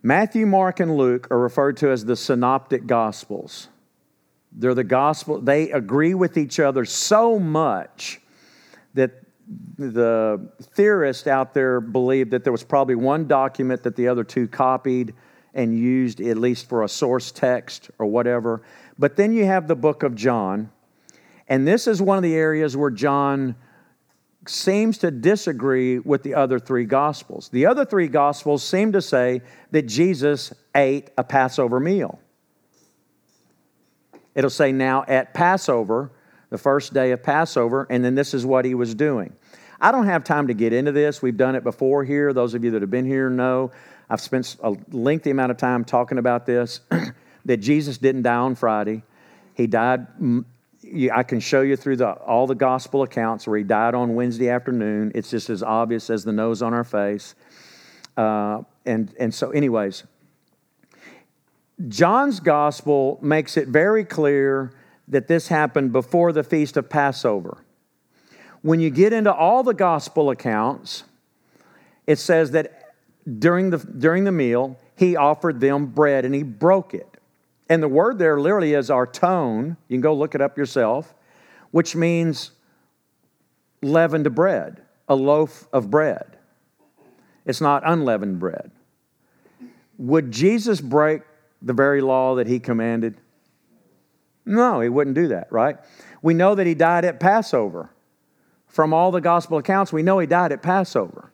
[0.03, 3.69] Matthew, Mark, and Luke are referred to as the synoptic gospels.
[4.53, 8.21] They're the gospel, they agree with each other so much
[8.95, 9.26] that
[9.79, 14.49] the theorists out there believe that there was probably one document that the other two
[14.49, 15.15] copied
[15.55, 18.63] and used, at least for a source text or whatever.
[18.99, 20.71] But then you have the book of John,
[21.49, 23.57] and this is one of the areas where John
[24.49, 27.49] seems to disagree with the other three gospels.
[27.49, 32.21] The other three gospels seem to say that Jesus ate a Passover meal.
[34.35, 36.13] It'll say now at Passover,
[36.51, 39.33] the first day of Passover, and then this is what he was doing.
[39.81, 41.21] I don't have time to get into this.
[41.21, 42.33] We've done it before here.
[42.33, 43.73] Those of you that have been here know.
[44.09, 46.81] I've spent a lengthy amount of time talking about this
[47.45, 49.03] that Jesus didn't die on Friday.
[49.55, 50.07] He died,
[51.13, 54.49] I can show you through the, all the gospel accounts where he died on Wednesday
[54.49, 55.13] afternoon.
[55.15, 57.35] It's just as obvious as the nose on our face.
[58.17, 60.05] Uh, and, and so, anyways,
[61.89, 64.73] John's gospel makes it very clear
[65.09, 67.59] that this happened before the feast of Passover.
[68.63, 71.05] When you get into all the gospel accounts,
[72.07, 72.95] it says that
[73.39, 77.09] during the, during the meal, he offered them bread and he broke it.
[77.69, 79.77] And the word there literally is arton.
[79.89, 81.15] You can go look it up yourself,
[81.71, 82.53] which means
[83.83, 86.37] leavened bread, a loaf of bread.
[87.45, 88.71] It's not unleavened bread.
[89.99, 91.23] Would Jesus break
[91.63, 93.17] the very law that he commanded?
[94.47, 95.77] No, he wouldn't do that, right?
[96.23, 97.91] We know that he died at Passover.
[98.69, 101.33] From all the gospel accounts, we know he died at Passover.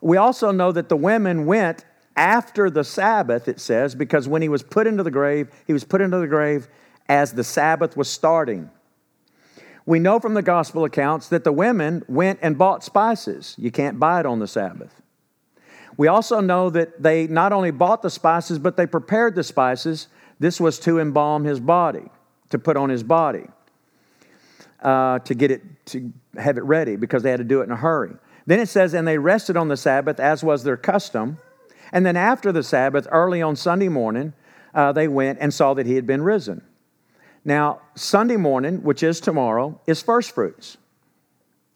[0.00, 1.84] We also know that the women went
[2.16, 5.84] after the Sabbath, it says, because when he was put into the grave, he was
[5.84, 6.68] put into the grave
[7.08, 8.70] as the Sabbath was starting.
[9.86, 13.54] We know from the gospel accounts that the women went and bought spices.
[13.58, 15.00] You can't buy it on the Sabbath.
[15.96, 20.08] We also know that they not only bought the spices, but they prepared the spices.
[20.38, 22.10] This was to embalm his body,
[22.50, 23.46] to put on his body,
[24.82, 27.70] uh, to get it, to have it ready, because they had to do it in
[27.70, 28.14] a hurry.
[28.46, 31.38] Then it says, and they rested on the Sabbath, as was their custom.
[31.92, 34.32] And then after the Sabbath, early on Sunday morning,
[34.74, 36.62] uh, they went and saw that he had been risen.
[37.44, 40.76] Now, Sunday morning, which is tomorrow, is first fruits.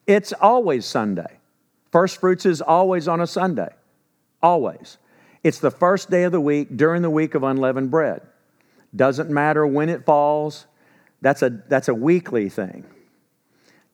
[0.07, 1.39] It's always Sunday.
[1.91, 3.69] First fruits is always on a Sunday.
[4.43, 4.99] Always.
[5.45, 8.23] It's the first day of the week during the week of unleavened bread.
[8.95, 10.67] Doesn't matter when it falls.
[11.21, 12.85] That's a, that's a weekly thing.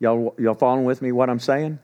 [0.01, 1.79] Y'all, y'all following with me what I'm saying?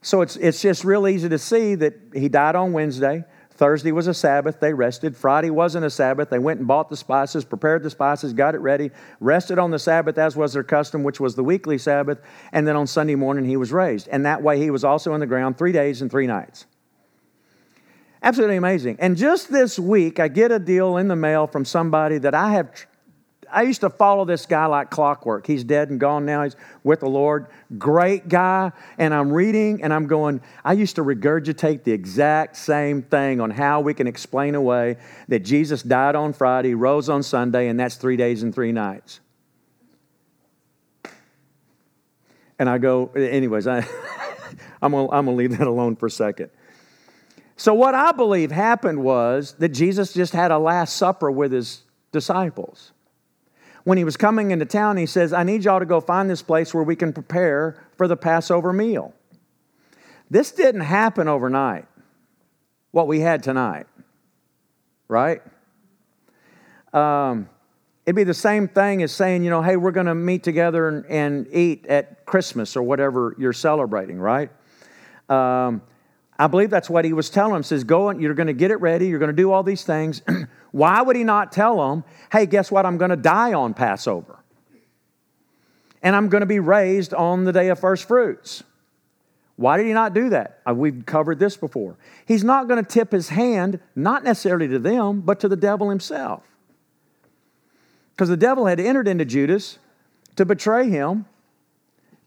[0.00, 3.24] So it's, it's just real easy to see that he died on Wednesday.
[3.52, 4.58] Thursday was a Sabbath.
[4.58, 5.16] They rested.
[5.16, 6.30] Friday wasn't a Sabbath.
[6.30, 9.78] They went and bought the spices, prepared the spices, got it ready, rested on the
[9.78, 12.20] Sabbath as was their custom, which was the weekly Sabbath.
[12.50, 14.08] And then on Sunday morning, he was raised.
[14.08, 16.66] And that way, he was also in the ground three days and three nights.
[18.22, 18.96] Absolutely amazing.
[19.00, 22.52] And just this week, I get a deal in the mail from somebody that I
[22.52, 22.86] have.
[23.50, 25.46] I used to follow this guy like clockwork.
[25.46, 26.44] He's dead and gone now.
[26.44, 27.48] He's with the Lord.
[27.76, 28.70] Great guy.
[28.96, 33.50] And I'm reading and I'm going, I used to regurgitate the exact same thing on
[33.50, 34.96] how we can explain away
[35.28, 39.20] that Jesus died on Friday, rose on Sunday, and that's three days and three nights.
[42.58, 43.84] And I go, anyways, I,
[44.82, 46.50] I'm going to leave that alone for a second.
[47.62, 51.82] So, what I believe happened was that Jesus just had a Last Supper with his
[52.10, 52.90] disciples.
[53.84, 56.42] When he was coming into town, he says, I need y'all to go find this
[56.42, 59.14] place where we can prepare for the Passover meal.
[60.28, 61.86] This didn't happen overnight,
[62.90, 63.86] what we had tonight,
[65.06, 65.40] right?
[66.92, 67.48] Um,
[68.04, 70.88] it'd be the same thing as saying, you know, hey, we're going to meet together
[70.88, 74.50] and, and, eat at Christmas or whatever you're celebrating, right?
[75.28, 75.80] Um,
[76.42, 77.62] I believe that's what he was telling them.
[77.62, 79.06] Says, go and you're going to get it ready.
[79.06, 80.22] You're going to do all these things.
[80.72, 82.02] Why would he not tell them,
[82.32, 82.84] hey, guess what?
[82.84, 84.40] I'm going to die on Passover.
[86.02, 88.64] And I'm going to be raised on the day of first fruits.
[89.54, 90.58] Why did he not do that?
[90.68, 91.96] Uh, we've covered this before.
[92.26, 95.90] He's not going to tip his hand, not necessarily to them, but to the devil
[95.90, 96.42] himself.
[98.16, 99.78] Because the devil had entered into Judas
[100.34, 101.24] to betray him,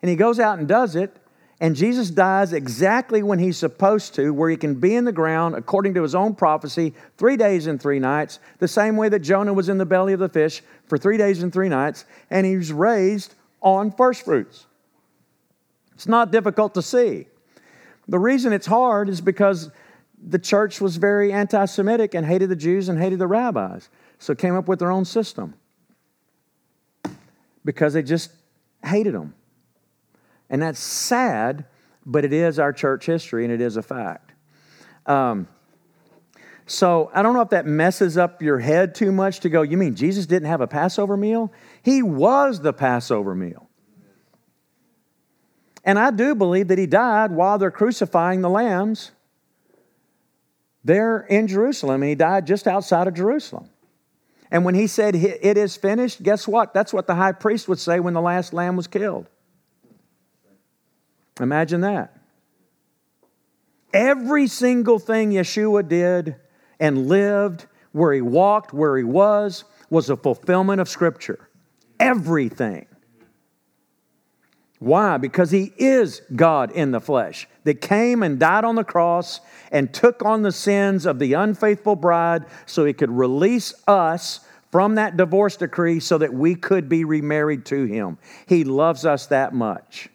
[0.02, 1.18] and he goes out and does it,
[1.66, 5.56] and Jesus dies exactly when he's supposed to, where he can be in the ground
[5.56, 9.52] according to his own prophecy, three days and three nights, the same way that Jonah
[9.52, 12.72] was in the belly of the fish for three days and three nights, and he's
[12.72, 14.68] raised on first fruits.
[15.96, 17.26] It's not difficult to see.
[18.08, 19.72] The reason it's hard is because
[20.24, 23.90] the church was very anti Semitic and hated the Jews and hated the rabbis.
[24.20, 25.56] So came up with their own system
[27.64, 28.30] because they just
[28.84, 29.34] hated them.
[30.50, 31.66] And that's sad,
[32.06, 34.32] but it is our church history and it is a fact.
[35.06, 35.48] Um,
[36.68, 39.78] so I don't know if that messes up your head too much to go, you
[39.78, 41.52] mean Jesus didn't have a Passover meal?
[41.84, 43.70] He was the Passover meal.
[45.84, 49.12] And I do believe that he died while they're crucifying the lambs
[50.84, 53.70] there in Jerusalem, and he died just outside of Jerusalem.
[54.50, 56.74] And when he said, It is finished, guess what?
[56.74, 59.28] That's what the high priest would say when the last lamb was killed.
[61.40, 62.18] Imagine that.
[63.94, 66.36] Every single thing Yeshua did
[66.80, 71.50] and lived, where he walked, where he was, was a fulfillment of Scripture.
[72.00, 72.88] Everything.
[74.80, 75.18] Why?
[75.18, 79.40] Because he is God in the flesh that came and died on the cross
[79.72, 84.96] and took on the sins of the unfaithful bride so he could release us from
[84.96, 88.18] that divorce decree so that we could be remarried to him.
[88.46, 90.10] He loves us that much.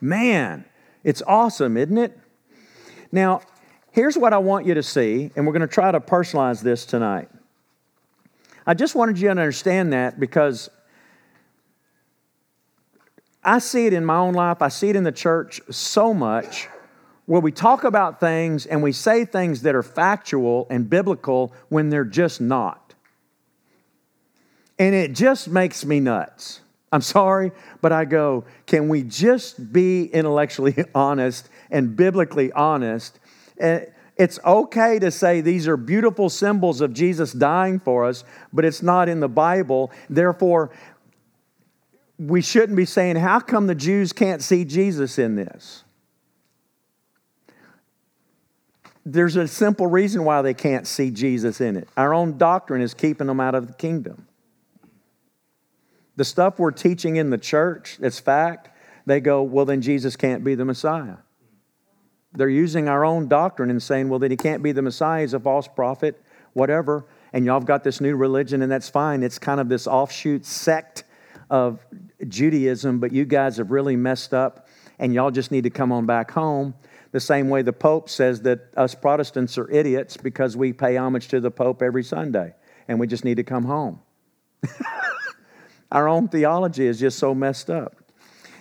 [0.00, 0.64] Man,
[1.04, 2.18] it's awesome, isn't it?
[3.12, 3.42] Now,
[3.92, 6.86] here's what I want you to see, and we're going to try to personalize this
[6.86, 7.28] tonight.
[8.66, 10.70] I just wanted you to understand that because
[13.42, 16.68] I see it in my own life, I see it in the church so much
[17.26, 21.88] where we talk about things and we say things that are factual and biblical when
[21.88, 22.94] they're just not.
[24.78, 26.60] And it just makes me nuts.
[26.92, 33.18] I'm sorry, but I go, can we just be intellectually honest and biblically honest?
[33.58, 33.84] Eh,
[34.16, 38.82] it's okay to say these are beautiful symbols of Jesus dying for us, but it's
[38.82, 39.90] not in the Bible.
[40.10, 40.70] Therefore,
[42.18, 45.84] we shouldn't be saying, How come the Jews can't see Jesus in this?
[49.06, 51.88] There's a simple reason why they can't see Jesus in it.
[51.96, 54.26] Our own doctrine is keeping them out of the kingdom.
[56.20, 58.68] The stuff we're teaching in the church, that's fact,
[59.06, 61.16] they go, Well, then Jesus can't be the Messiah.
[62.34, 65.32] They're using our own doctrine and saying, Well, then he can't be the Messiah, he's
[65.32, 67.06] a false prophet, whatever.
[67.32, 69.22] And y'all have got this new religion, and that's fine.
[69.22, 71.04] It's kind of this offshoot sect
[71.48, 71.86] of
[72.28, 76.04] Judaism, but you guys have really messed up and y'all just need to come on
[76.04, 76.74] back home.
[77.12, 81.28] The same way the Pope says that us Protestants are idiots because we pay homage
[81.28, 82.52] to the Pope every Sunday
[82.88, 84.00] and we just need to come home.
[85.92, 87.96] Our own theology is just so messed up.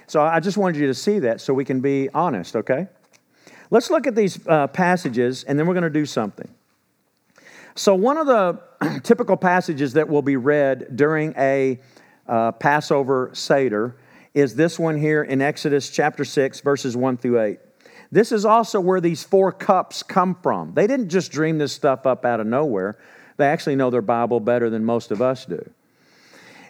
[0.07, 2.87] So I just wanted you to see that so we can be honest, okay?
[3.69, 6.49] Let's look at these uh, passages and then we're going to do something.
[7.75, 8.59] So, one of the
[9.03, 11.79] typical passages that will be read during a
[12.27, 13.95] uh, Passover Seder
[14.33, 17.59] is this one here in Exodus chapter 6, verses 1 through 8.
[18.11, 20.73] This is also where these four cups come from.
[20.73, 22.97] They didn't just dream this stuff up out of nowhere,
[23.37, 25.63] they actually know their Bible better than most of us do.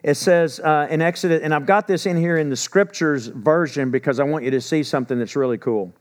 [0.03, 3.91] It says uh, in Exodus, and I've got this in here in the scriptures version
[3.91, 5.93] because I want you to see something that's really cool.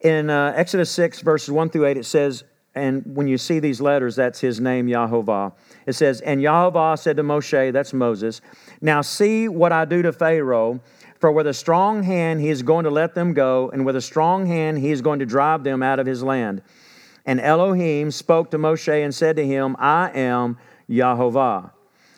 [0.00, 3.80] In uh, Exodus 6, verses 1 through 8, it says, and when you see these
[3.80, 5.52] letters, that's his name, Yahovah.
[5.86, 8.40] It says, And Yahovah said to Moshe, that's Moses,
[8.80, 10.80] Now see what I do to Pharaoh,
[11.20, 14.00] for with a strong hand he is going to let them go, and with a
[14.00, 16.62] strong hand he is going to drive them out of his land.
[17.26, 20.58] And Elohim spoke to Moshe and said to him, I am
[20.88, 21.72] Yahovah.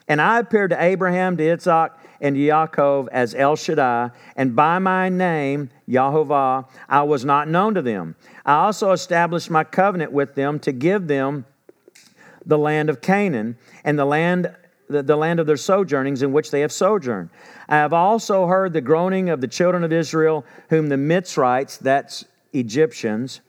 [0.07, 4.79] And I appeared to Abraham, to Isaac, and to Yaakov as El Shaddai, and by
[4.79, 8.17] my name, Yahovah, I was not known to them.
[8.45, 11.47] I also established my covenant with them to give them
[12.47, 14.55] the land of Canaan and the land
[14.89, 17.31] the, the land of their sojournings in which they have sojourned.
[17.69, 22.25] I have also heard the groaning of the children of Israel, whom the Mitzrites, that's
[22.53, 23.41] Egyptians,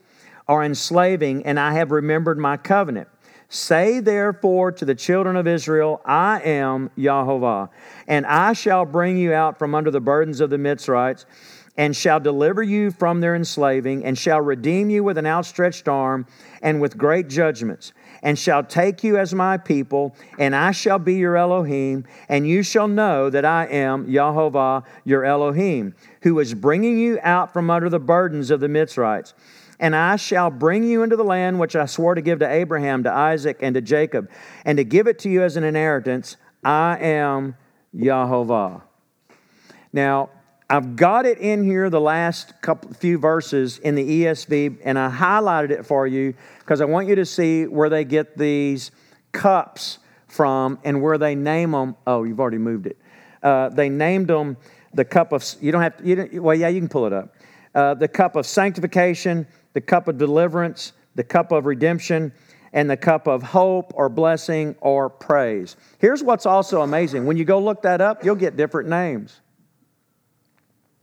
[0.47, 3.09] are enslaving, and I have remembered my covenant.
[3.55, 7.69] Say therefore to the children of Israel, I am Yahovah,
[8.05, 11.25] and I shall bring you out from under the burdens of the Mitzrites,
[11.77, 16.25] and shall deliver you from their enslaving, and shall redeem you with an outstretched arm
[16.61, 21.15] and with great judgments, and shall take you as my people, and I shall be
[21.15, 26.97] your Elohim, and you shall know that I am Yahovah, your Elohim, who is bringing
[26.97, 29.33] you out from under the burdens of the Mitzrites
[29.79, 33.03] and I shall bring you into the land which I swore to give to Abraham,
[33.03, 34.29] to Isaac, and to Jacob,
[34.63, 36.37] and to give it to you as an inheritance.
[36.63, 37.55] I am
[37.95, 38.81] Yahovah.
[39.93, 40.29] Now,
[40.69, 45.09] I've got it in here, the last couple, few verses in the ESV, and I
[45.09, 48.89] highlighted it for you because I want you to see where they get these
[49.31, 51.95] cups from and where they name them.
[52.07, 52.97] Oh, you've already moved it.
[53.43, 54.57] Uh, they named them
[54.95, 57.35] the cup of, you don't have you don't, well, yeah, you can pull it up.
[57.75, 62.31] Uh, the cup of sanctification, the cup of deliverance, the cup of redemption,
[62.71, 65.75] and the cup of hope or blessing or praise.
[65.99, 69.41] Here's what's also amazing when you go look that up, you'll get different names.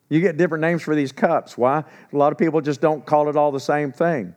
[0.09, 1.57] You get different names for these cups.
[1.57, 1.85] Why?
[2.13, 4.35] A lot of people just don't call it all the same thing.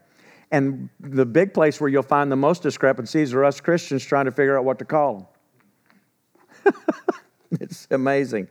[0.51, 4.31] And the big place where you'll find the most discrepancies are us Christians trying to
[4.31, 5.31] figure out what to call
[6.65, 6.73] them.
[7.61, 8.49] it's amazing.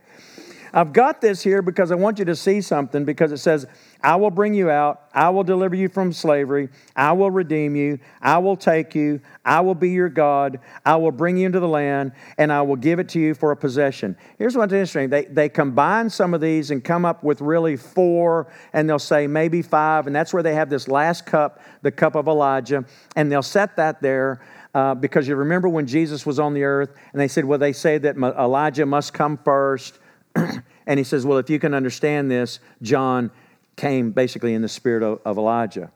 [0.74, 3.64] I've got this here because I want you to see something because it says,
[4.04, 5.08] I will bring you out.
[5.14, 6.68] I will deliver you from slavery.
[6.94, 7.98] I will redeem you.
[8.20, 9.22] I will take you.
[9.46, 10.60] I will be your God.
[10.84, 13.50] I will bring you into the land and I will give it to you for
[13.50, 14.14] a possession.
[14.36, 18.52] Here's what's interesting they, they combine some of these and come up with really four,
[18.74, 20.06] and they'll say maybe five.
[20.06, 22.84] And that's where they have this last cup, the cup of Elijah,
[23.16, 24.44] and they'll set that there.
[24.74, 27.72] Uh, because you remember when Jesus was on the earth, and they said, well, they
[27.72, 30.00] say that Elijah must come first,
[30.86, 33.30] and he says, Well, if you can understand this, John
[33.76, 35.90] came basically in the spirit of, of Elijah.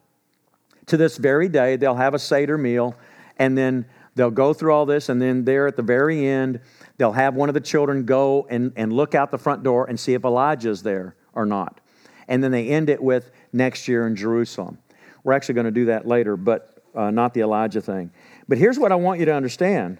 [0.87, 2.95] To this very day, they'll have a Seder meal,
[3.39, 6.61] and then they'll go through all this, and then there at the very end,
[6.97, 9.99] they'll have one of the children go and, and look out the front door and
[9.99, 11.81] see if Elijah's there or not.
[12.27, 14.79] And then they end it with next year in Jerusalem.
[15.25, 18.11] We're actually going to do that later, but uh, not the Elijah thing.
[18.49, 19.99] But here's what I want you to understand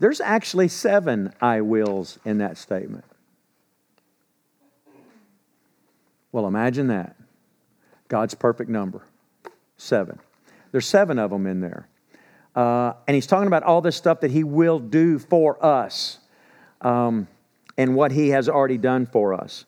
[0.00, 3.04] there's actually seven I wills in that statement.
[6.32, 7.16] Well, imagine that.
[8.08, 9.02] God's perfect number
[9.76, 10.18] seven.
[10.72, 11.88] There's seven of them in there.
[12.54, 16.18] Uh, and he's talking about all this stuff that he will do for us
[16.80, 17.28] um,
[17.76, 19.64] and what he has already done for us.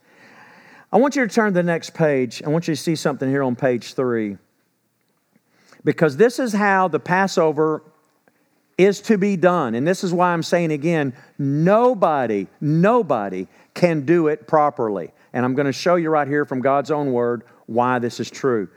[0.92, 2.42] I want you to turn to the next page.
[2.42, 4.38] I want you to see something here on page three.
[5.84, 7.82] Because this is how the Passover
[8.76, 9.74] is to be done.
[9.74, 15.12] And this is why I'm saying again nobody, nobody can do it properly.
[15.32, 18.30] And I'm going to show you right here from God's own word why this is
[18.30, 18.68] true.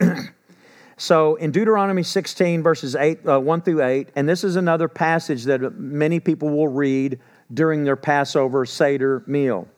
[0.96, 5.44] so in Deuteronomy 16, verses 8, uh, 1 through 8, and this is another passage
[5.44, 7.20] that many people will read
[7.52, 9.68] during their Passover Seder meal.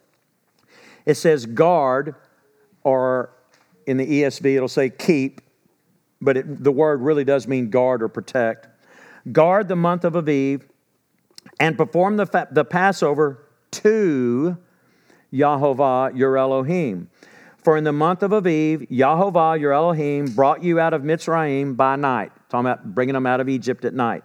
[1.07, 2.14] It says, guard,
[2.85, 3.31] or
[3.87, 5.41] in the ESV, it'll say keep,
[6.20, 8.68] but it, the word really does mean guard or protect.
[9.33, 10.62] Guard the month of Aviv
[11.59, 14.57] and perform the, fa- the Passover to
[15.33, 17.09] Yahovah your Elohim.
[17.62, 21.97] For in the month of Aviv, Yahovah your Elohim brought you out of Mitzrayim by
[21.97, 22.33] night.
[22.49, 24.24] Talking about bringing them out of Egypt at night.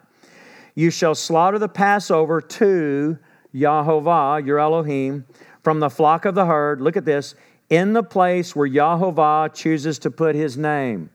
[0.74, 3.18] You shall slaughter the Passover to
[3.53, 5.26] Yahovah your Elohim
[5.64, 6.82] from the flock of the herd.
[6.82, 7.36] Look at this
[7.70, 11.10] in the place where Yahovah chooses to put his name.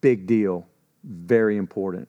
[0.00, 0.66] Big deal.
[1.04, 2.08] Very important.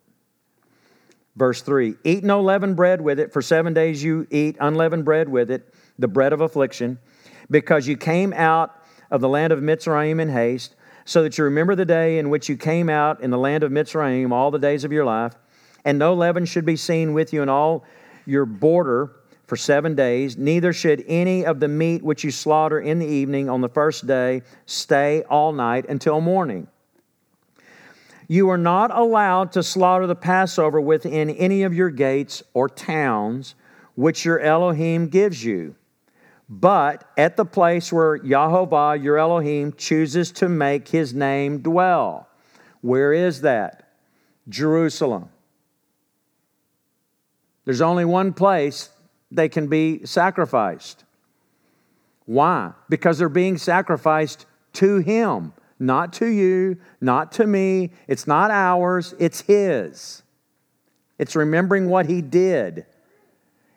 [1.35, 3.31] Verse 3 Eat no leavened bread with it.
[3.31, 6.99] For seven days you eat unleavened bread with it, the bread of affliction,
[7.49, 8.75] because you came out
[9.09, 10.75] of the land of Mitzrayim in haste,
[11.05, 13.71] so that you remember the day in which you came out in the land of
[13.71, 15.33] Mitzrayim all the days of your life.
[15.83, 17.83] And no leaven should be seen with you in all
[18.25, 19.11] your border
[19.51, 23.49] for seven days, neither should any of the meat which you slaughter in the evening
[23.49, 26.67] on the first day stay all night until morning.
[28.31, 33.55] You are not allowed to slaughter the Passover within any of your gates or towns
[33.95, 35.75] which your Elohim gives you,
[36.47, 42.29] but at the place where Yahovah, your Elohim, chooses to make his name dwell.
[42.79, 43.91] Where is that?
[44.47, 45.27] Jerusalem.
[47.65, 48.91] There's only one place
[49.29, 51.03] they can be sacrificed.
[52.23, 52.71] Why?
[52.87, 55.51] Because they're being sacrificed to him
[55.81, 57.91] not to you, not to me.
[58.07, 60.23] It's not ours, it's His.
[61.17, 62.85] It's remembering what He did.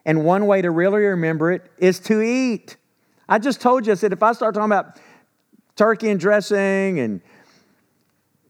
[0.05, 2.76] And one way to really remember it is to eat.
[3.28, 5.00] I just told you, I said, if I start talking about
[5.76, 7.20] turkey and dressing and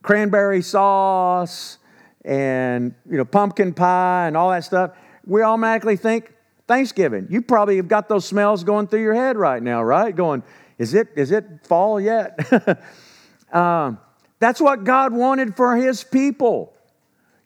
[0.03, 1.79] cranberry sauce
[2.25, 4.93] and you know pumpkin pie and all that stuff,
[5.25, 6.35] we automatically think
[6.67, 7.27] Thanksgiving.
[7.31, 10.15] You probably have got those smells going through your head right now, right?
[10.15, 10.43] Going,
[10.79, 12.39] is it is it fall yet?
[13.55, 13.99] Um,
[14.41, 16.75] that's what God wanted for His people.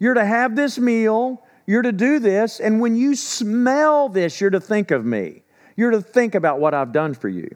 [0.01, 4.51] You're to have this meal, you're to do this, and when you smell this, you're
[4.51, 5.43] to think of me.
[5.77, 7.49] You're to think about what I've done for you.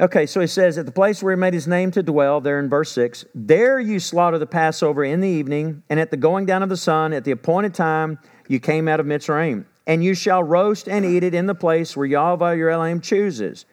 [0.00, 2.60] Okay, so he says, At the place where he made his name to dwell, there
[2.60, 6.46] in verse 6, there you slaughter the Passover in the evening, and at the going
[6.46, 9.64] down of the sun, at the appointed time, you came out of Mitzrayim.
[9.88, 13.64] And you shall roast and eat it in the place where Yahweh your Elohim chooses.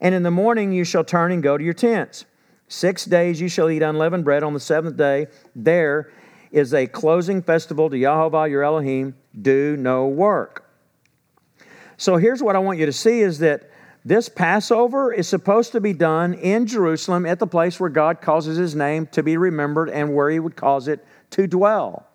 [0.00, 2.24] And in the morning you shall turn and go to your tents.
[2.68, 4.42] Six days you shall eat unleavened bread.
[4.42, 6.10] On the seventh day, there
[6.52, 9.16] is a closing festival to Yahovah your Elohim.
[9.40, 10.64] Do no work.
[11.96, 13.70] So here's what I want you to see is that
[14.04, 18.56] this Passover is supposed to be done in Jerusalem at the place where God causes
[18.56, 22.06] his name to be remembered and where he would cause it to dwell.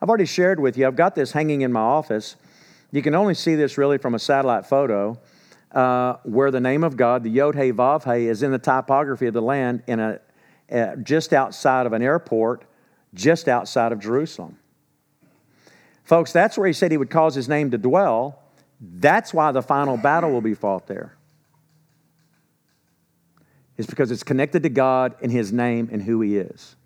[0.00, 2.36] I've already shared with you, I've got this hanging in my office.
[2.92, 5.18] You can only see this really from a satellite photo
[5.72, 9.26] uh, where the name of God, the Yod He Vav He, is in the typography
[9.26, 10.20] of the land in a,
[10.70, 12.64] uh, just outside of an airport,
[13.14, 14.58] just outside of Jerusalem.
[16.04, 18.38] Folks, that's where he said he would cause his name to dwell.
[18.80, 21.16] That's why the final battle will be fought there.
[23.78, 26.76] It's because it's connected to God and his name and who he is.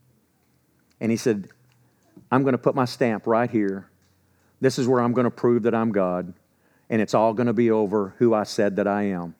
[1.00, 1.48] And he said,
[2.30, 3.88] I'm going to put my stamp right here.
[4.60, 6.32] This is where I'm going to prove that I'm God
[6.90, 9.34] and it's all going to be over who I said that I am.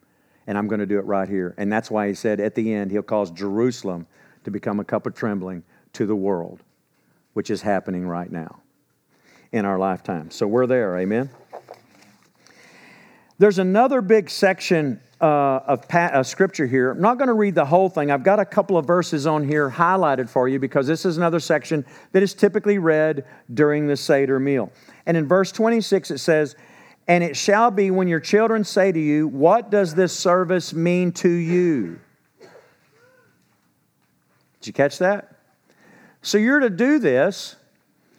[0.47, 1.55] And I'm going to do it right here.
[1.59, 4.07] And that's why he said at the end, he'll cause Jerusalem
[4.45, 6.63] to become a cup of trembling to the world,
[7.33, 8.61] which is happening right now.
[9.53, 10.31] in our lifetime.
[10.31, 11.31] So we're there, amen?
[13.39, 16.91] There's another big section uh, of pa- uh, scripture here.
[16.91, 18.11] I'm not going to read the whole thing.
[18.11, 21.41] I've got a couple of verses on here highlighted for you because this is another
[21.41, 24.71] section that is typically read during the Seder meal.
[25.07, 26.57] And in verse 26, it says,
[27.09, 31.13] And it shall be when your children say to you, What does this service mean
[31.13, 32.01] to you?
[34.61, 35.37] Did you catch that?
[36.23, 37.57] So you're to do this,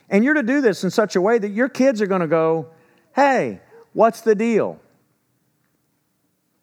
[0.10, 2.28] and you're to do this in such a way that your kids are going to
[2.28, 2.68] go,
[3.14, 3.60] Hey,
[3.94, 4.80] what's the deal?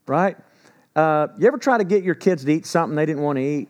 [0.06, 0.36] right?
[0.94, 3.42] Uh, you ever try to get your kids to eat something they didn't want to
[3.42, 3.68] eat?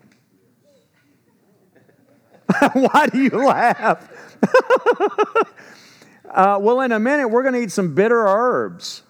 [2.73, 4.11] Why do you laugh?
[6.35, 9.03] uh, well, in a minute, we're going to eat some bitter herbs.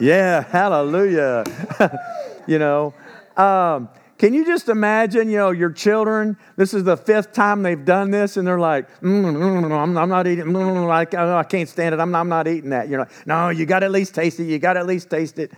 [0.00, 1.44] Yeah, hallelujah.
[2.46, 2.94] you know,
[3.36, 7.84] um, can you just imagine, you know, your children, this is the fifth time they've
[7.84, 11.06] done this, and they're like, mm, mm, mm, I'm, I'm, not eating, I,
[11.38, 12.88] I can't stand it, I'm, I'm not eating that.
[12.88, 15.10] You're like, no, you got to at least taste it, you got to at least
[15.10, 15.52] taste it.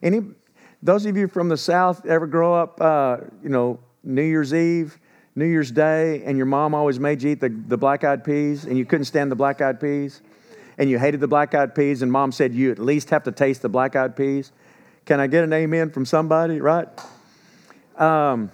[0.00, 0.20] Any,
[0.80, 4.96] those of you from the South ever grow up, uh, you know, New Year's Eve,
[5.36, 8.64] New Year's Day, and your mom always made you eat the, the black eyed peas,
[8.64, 10.22] and you couldn't stand the black eyed peas,
[10.78, 13.32] and you hated the black eyed peas, and mom said you at least have to
[13.32, 14.52] taste the black eyed peas?
[15.06, 16.88] Can I get an amen from somebody, right?
[17.96, 18.50] Um,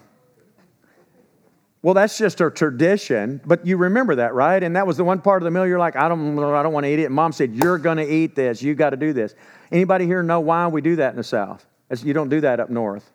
[1.82, 4.62] well, that's just a tradition, but you remember that, right?
[4.62, 6.72] And that was the one part of the meal you're like, I don't, I don't
[6.72, 7.06] want to eat it.
[7.06, 8.62] And mom said, You're going to eat this.
[8.62, 9.34] You got to do this.
[9.72, 11.64] Anybody here know why we do that in the South?
[12.02, 13.10] You don't do that up north.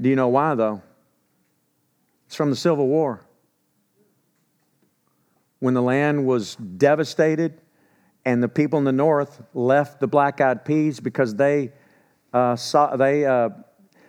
[0.00, 0.82] Do you know why, though?
[2.28, 3.24] It's from the Civil War.
[5.60, 7.62] When the land was devastated
[8.26, 11.72] and the people in the north left the black eyed peas because they,
[12.34, 13.48] uh, saw, they uh,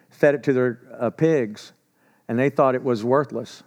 [0.10, 1.72] fed it to their uh, pigs
[2.28, 3.64] and they thought it was worthless.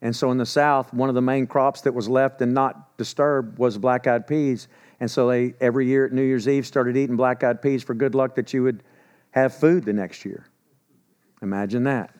[0.00, 2.96] And so in the south, one of the main crops that was left and not
[2.96, 4.68] disturbed was black eyed peas.
[5.00, 7.94] And so they, every year at New Year's Eve, started eating black eyed peas for
[7.94, 8.84] good luck that you would
[9.32, 10.46] have food the next year.
[11.42, 12.14] Imagine that.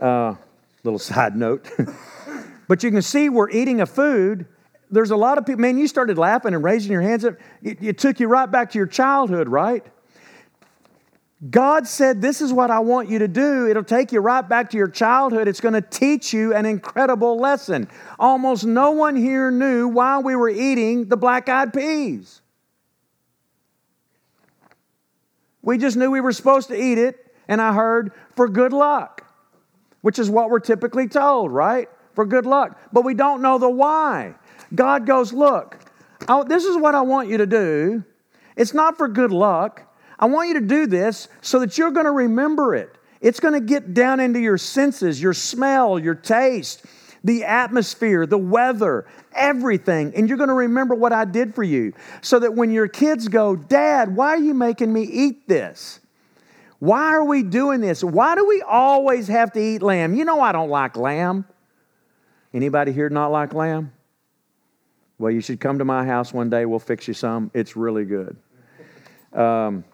[0.00, 0.36] Uh,
[0.82, 1.70] little side note.
[2.68, 4.46] but you can see we're eating a food.
[4.90, 7.34] There's a lot of people, man, you started laughing and raising your hands up.
[7.62, 9.84] It, it took you right back to your childhood, right?
[11.48, 13.66] God said, This is what I want you to do.
[13.66, 15.48] It'll take you right back to your childhood.
[15.48, 17.88] It's going to teach you an incredible lesson.
[18.18, 22.42] Almost no one here knew why we were eating the black eyed peas.
[25.62, 29.26] We just knew we were supposed to eat it, and I heard for good luck,
[30.02, 31.88] which is what we're typically told, right?
[32.14, 32.80] For good luck.
[32.92, 34.34] But we don't know the why.
[34.74, 35.78] God goes, Look,
[36.46, 38.04] this is what I want you to do.
[38.56, 39.86] It's not for good luck.
[40.18, 42.90] I want you to do this so that you're going to remember it.
[43.20, 46.84] It's going to get down into your senses, your smell, your taste,
[47.24, 50.12] the atmosphere, the weather, everything.
[50.14, 51.92] And you're going to remember what I did for you.
[52.22, 55.99] So that when your kids go, Dad, why are you making me eat this?
[56.80, 58.02] Why are we doing this?
[58.02, 60.14] Why do we always have to eat lamb?
[60.14, 61.44] You know I don't like lamb.
[62.52, 63.92] Anybody here not like lamb?
[65.18, 66.64] Well, you should come to my house one day.
[66.64, 67.50] We'll fix you some.
[67.52, 68.36] It's really good.
[69.34, 69.84] Um,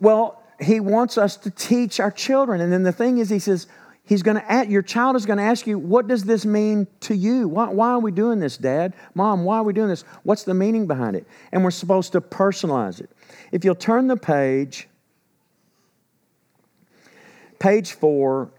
[0.00, 2.60] well, he wants us to teach our children.
[2.60, 3.68] And then the thing is, he says,
[4.04, 7.14] he's going to your child is going to ask you, what does this mean to
[7.14, 7.46] you?
[7.46, 8.94] Why, why are we doing this, Dad?
[9.14, 10.02] Mom, why are we doing this?
[10.24, 11.26] What's the meaning behind it?
[11.52, 13.10] And we're supposed to personalize it.
[13.52, 14.88] If you'll turn the page,
[17.58, 18.50] page four,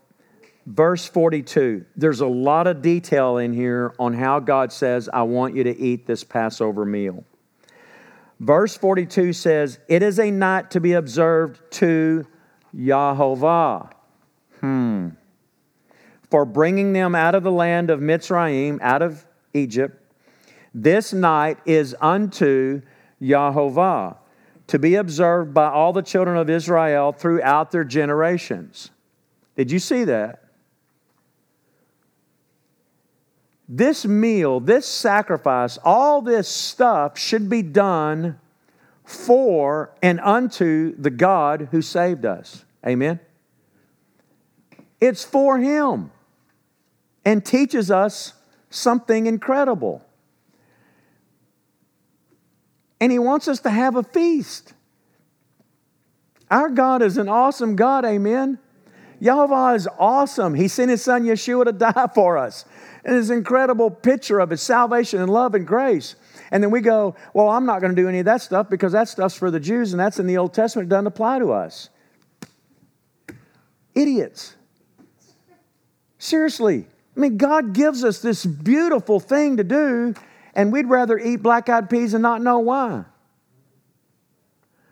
[0.65, 5.55] verse 42, there's a lot of detail in here on how God says, I want
[5.55, 7.23] you to eat this Passover meal.
[8.39, 12.25] Verse 42 says, It is a night to be observed to
[12.75, 13.91] Yahovah.
[14.59, 15.09] Hmm.
[16.29, 19.97] For bringing them out of the land of Mitzrayim, out of Egypt.
[20.73, 22.81] This night is unto
[23.21, 24.17] Yahovah,
[24.71, 28.89] to be observed by all the children of Israel throughout their generations.
[29.55, 30.41] Did you see that?
[33.73, 38.37] this meal, this sacrifice, all this stuff should be done
[39.05, 42.65] for and unto the God who saved us.
[42.85, 43.21] Amen?
[44.99, 46.11] It's for Him
[47.23, 48.33] and teaches us
[48.69, 50.05] something incredible.
[53.01, 54.73] And He wants us to have a feast.
[56.49, 58.59] Our God is an awesome God, amen?
[59.19, 60.53] Yahweh is awesome.
[60.53, 62.63] He sent His Son Yeshua to die for us
[63.03, 66.15] and this incredible picture of his salvation and love and grace.
[66.51, 68.91] And then we go, well, I'm not going to do any of that stuff because
[68.91, 70.87] that stuff's for the Jews and that's in the Old Testament.
[70.87, 71.89] It doesn't apply to us.
[73.95, 74.55] Idiots.
[76.17, 76.85] Seriously.
[77.15, 80.13] I mean, God gives us this beautiful thing to do,
[80.53, 83.05] and we'd rather eat black eyed peas and not know why.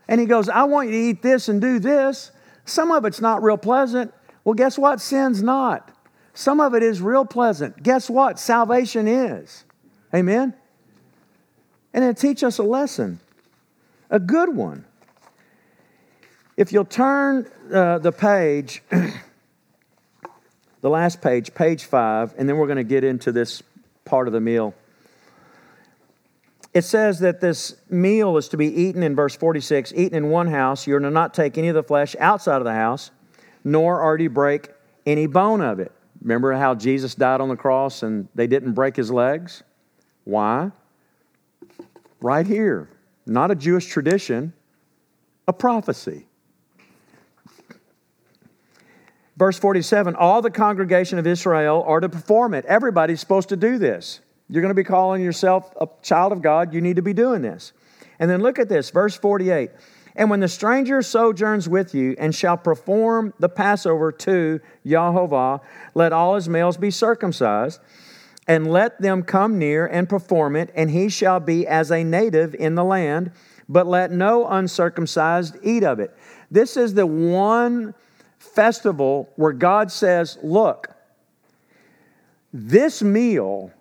[0.07, 2.31] And He goes, I want you to eat this and do this.
[2.65, 4.13] Some of it's not real pleasant.
[4.43, 5.01] Well, guess what?
[5.01, 5.91] Sin's not.
[6.33, 7.81] Some of it is real pleasant.
[7.83, 8.39] Guess what?
[8.39, 9.65] Salvation is.
[10.13, 10.53] Amen?
[11.93, 13.19] And it teach us a lesson,
[14.09, 14.85] a good one.
[16.55, 18.83] If you'll turn uh, the page,
[20.81, 23.63] the last page, page five, and then we're going to get into this
[24.05, 24.73] part of the meal.
[26.73, 30.47] It says that this meal is to be eaten in verse 46 eaten in one
[30.47, 30.85] house.
[30.85, 33.09] You're to not take any of the flesh outside of the house,
[33.63, 34.69] nor are you break
[35.05, 35.91] any bone of it.
[36.21, 39.63] Remember how Jesus died on the cross and they didn't break his legs?
[40.25, 40.71] Why?
[42.21, 42.89] Right here.
[43.25, 44.53] Not a Jewish tradition,
[45.47, 46.27] a prophecy.
[49.37, 52.65] Verse 47 All the congregation of Israel are to perform it.
[52.65, 54.19] Everybody's supposed to do this.
[54.49, 57.41] You're going to be calling yourself a child of God, you need to be doing
[57.41, 57.71] this.
[58.19, 59.69] And then look at this, verse 48.
[60.15, 65.61] And when the stranger sojourns with you and shall perform the Passover to Jehovah,
[65.93, 67.79] let all his males be circumcised,
[68.47, 72.55] and let them come near and perform it, and he shall be as a native
[72.55, 73.31] in the land,
[73.69, 76.17] but let no uncircumcised eat of it.
[76.49, 77.93] This is the one
[78.39, 80.89] festival where God says, Look,
[82.51, 83.71] this meal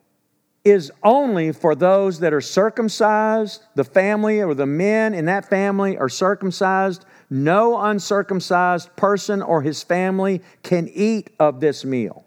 [0.71, 5.97] is only for those that are circumcised, the family or the men in that family
[5.97, 7.05] are circumcised.
[7.31, 12.25] No uncircumcised person or his family can eat of this meal.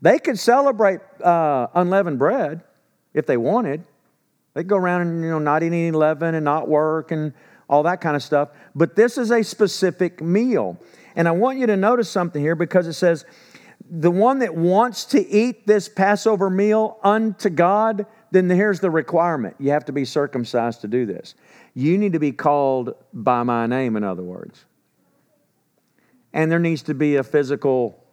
[0.00, 2.62] They could celebrate uh, unleavened bread
[3.14, 3.84] if they wanted.
[4.54, 7.32] They'd go around and you know not eat any leaven and not work and
[7.68, 8.50] all that kind of stuff.
[8.74, 10.78] But this is a specific meal.
[11.16, 13.24] And I want you to notice something here because it says,
[13.90, 19.56] the one that wants to eat this Passover meal unto God, then here's the requirement.
[19.58, 21.34] You have to be circumcised to do this.
[21.74, 24.64] You need to be called by my name, in other words.
[26.32, 28.04] And there needs to be a physical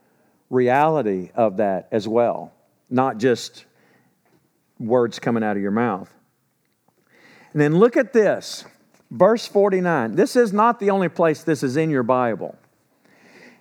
[0.50, 2.54] reality of that as well,
[2.90, 3.66] not just
[4.80, 6.14] words coming out of your mouth.
[7.52, 8.66] And then look at this,
[9.12, 10.16] verse 49.
[10.16, 12.58] This is not the only place this is in your Bible.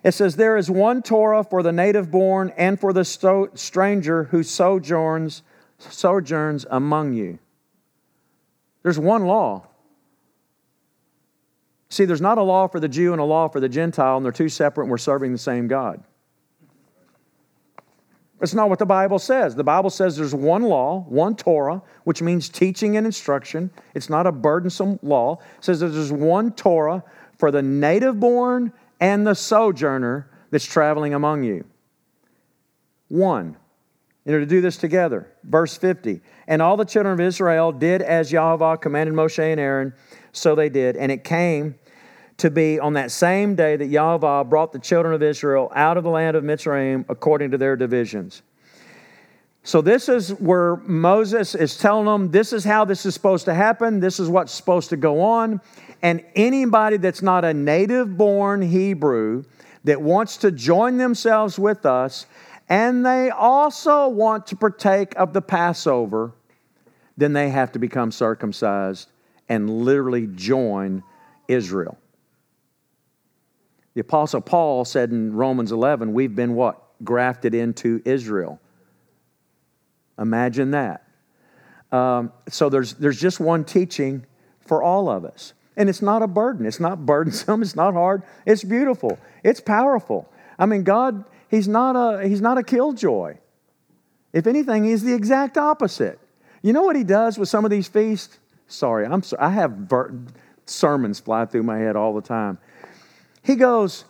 [0.05, 4.25] It says, There is one Torah for the native born and for the sto- stranger
[4.25, 5.41] who sojourns,
[5.79, 7.39] sojourns among you.
[8.83, 9.65] There's one law.
[11.89, 14.23] See, there's not a law for the Jew and a law for the Gentile, and
[14.23, 16.03] they're two separate, and we're serving the same God.
[18.39, 19.55] That's not what the Bible says.
[19.55, 23.71] The Bible says there's one law, one Torah, which means teaching and instruction.
[23.95, 25.39] It's not a burdensome law.
[25.57, 27.03] It says there's one Torah
[27.39, 28.71] for the native born
[29.05, 31.63] and the sojourner that's traveling among you.
[33.07, 33.55] One.
[34.25, 35.31] You know, to do this together.
[35.43, 36.21] Verse 50.
[36.47, 39.93] And all the children of Israel did as Yahweh commanded Moshe and Aaron,
[40.31, 40.97] so they did.
[40.97, 41.75] And it came
[42.37, 46.03] to be on that same day that Yahweh brought the children of Israel out of
[46.03, 48.41] the land of Mitzrayim according to their divisions.
[49.61, 53.53] So, this is where Moses is telling them this is how this is supposed to
[53.53, 55.61] happen, this is what's supposed to go on.
[56.05, 59.43] And anybody that's not a native born Hebrew
[59.85, 62.27] that wants to join themselves with us,
[62.69, 66.31] and they also want to partake of the Passover,
[67.17, 69.09] then they have to become circumcised
[69.49, 71.01] and literally join
[71.47, 71.97] Israel.
[73.95, 76.83] The Apostle Paul said in Romans 11, we've been what?
[77.03, 78.61] Grafted into Israel.
[80.19, 81.07] Imagine that.
[81.91, 84.23] Um, so there's, there's just one teaching
[84.59, 85.53] for all of us.
[85.77, 86.65] And it's not a burden.
[86.65, 87.61] It's not burdensome.
[87.61, 88.23] It's not hard.
[88.45, 89.19] It's beautiful.
[89.43, 90.29] It's powerful.
[90.57, 93.37] I mean, God, He's not a, he's not a killjoy.
[94.33, 96.19] If anything, He's the exact opposite.
[96.61, 98.39] You know what He does with some of these feasts?
[98.67, 99.43] Sorry, I'm sorry.
[99.43, 99.91] I have
[100.65, 102.57] sermons fly through my head all the time.
[103.43, 104.05] He goes,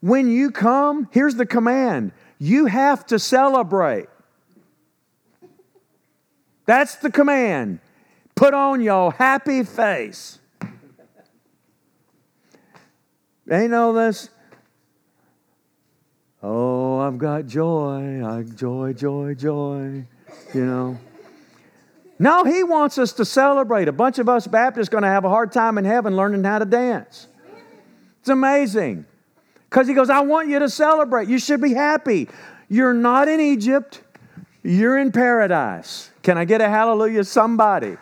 [0.00, 4.08] When you come, here's the command you have to celebrate.
[6.66, 7.80] That's the command.
[8.34, 10.39] Put on your happy face.
[13.50, 14.28] Ain't all this.
[16.42, 18.24] Oh, I've got joy.
[18.24, 20.06] I joy, joy, joy.
[20.54, 20.98] You know.
[22.18, 23.88] No, he wants us to celebrate.
[23.88, 26.58] A bunch of us Baptists going to have a hard time in heaven learning how
[26.58, 27.26] to dance.
[28.20, 29.06] It's amazing.
[29.68, 31.28] Because he goes, I want you to celebrate.
[31.28, 32.28] You should be happy.
[32.68, 34.02] You're not in Egypt,
[34.62, 36.10] you're in paradise.
[36.22, 37.96] Can I get a hallelujah, somebody?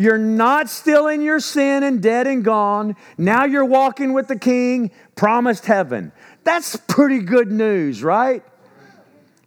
[0.00, 2.96] You're not still in your sin and dead and gone.
[3.18, 6.10] Now you're walking with the king, promised heaven.
[6.42, 8.42] That's pretty good news, right?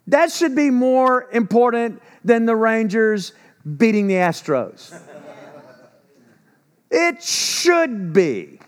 [0.06, 3.34] That should be more important than the Rangers
[3.78, 4.96] beating the Astros.
[6.92, 8.60] It should be,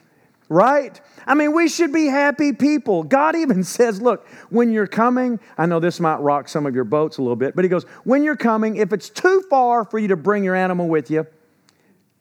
[0.50, 1.00] right?
[1.28, 3.04] I mean, we should be happy people.
[3.04, 6.84] God even says, look, when you're coming, I know this might rock some of your
[6.84, 10.00] boats a little bit, but He goes, when you're coming, if it's too far for
[10.00, 11.28] you to bring your animal with you,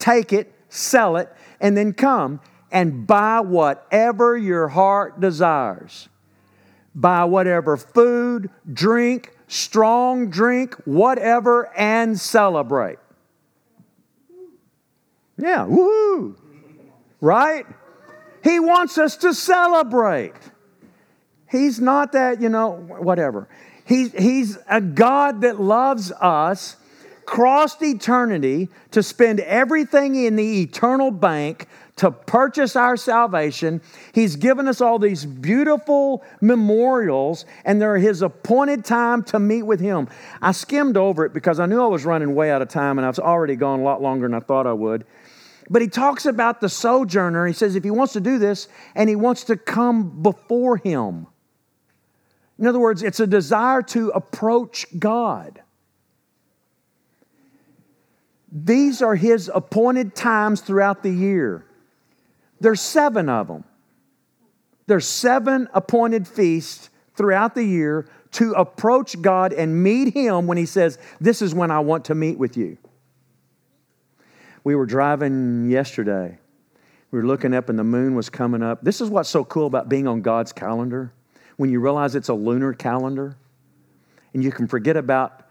[0.04, 2.40] take it, sell it, and then come
[2.70, 6.10] and buy whatever your heart desires.
[6.94, 12.98] Buy whatever food, drink, strong drink, whatever, and celebrate.
[15.38, 16.36] Yeah, woo!
[17.20, 17.64] Right?
[18.42, 20.34] He wants us to celebrate.
[21.50, 23.48] He's not that, you know, whatever.
[23.86, 26.76] He's, he's a God that loves us,
[27.26, 31.66] crossed eternity to spend everything in the eternal bank
[31.96, 33.80] to purchase our salvation.
[34.12, 39.80] He's given us all these beautiful memorials, and they're His appointed time to meet with
[39.80, 40.08] Him.
[40.42, 43.06] I skimmed over it because I knew I was running way out of time, and
[43.06, 45.06] I've already gone a lot longer than I thought I would.
[45.70, 47.46] But he talks about the sojourner.
[47.46, 51.26] He says if he wants to do this and he wants to come before him.
[52.58, 55.62] In other words, it's a desire to approach God.
[58.54, 61.66] These are his appointed times throughout the year.
[62.60, 63.64] There's seven of them.
[64.86, 70.66] There's seven appointed feasts throughout the year to approach God and meet him when he
[70.66, 72.78] says, This is when I want to meet with you.
[74.62, 76.38] We were driving yesterday.
[77.10, 78.82] We were looking up and the moon was coming up.
[78.82, 81.12] This is what's so cool about being on God's calendar
[81.56, 83.36] when you realize it's a lunar calendar
[84.32, 85.43] and you can forget about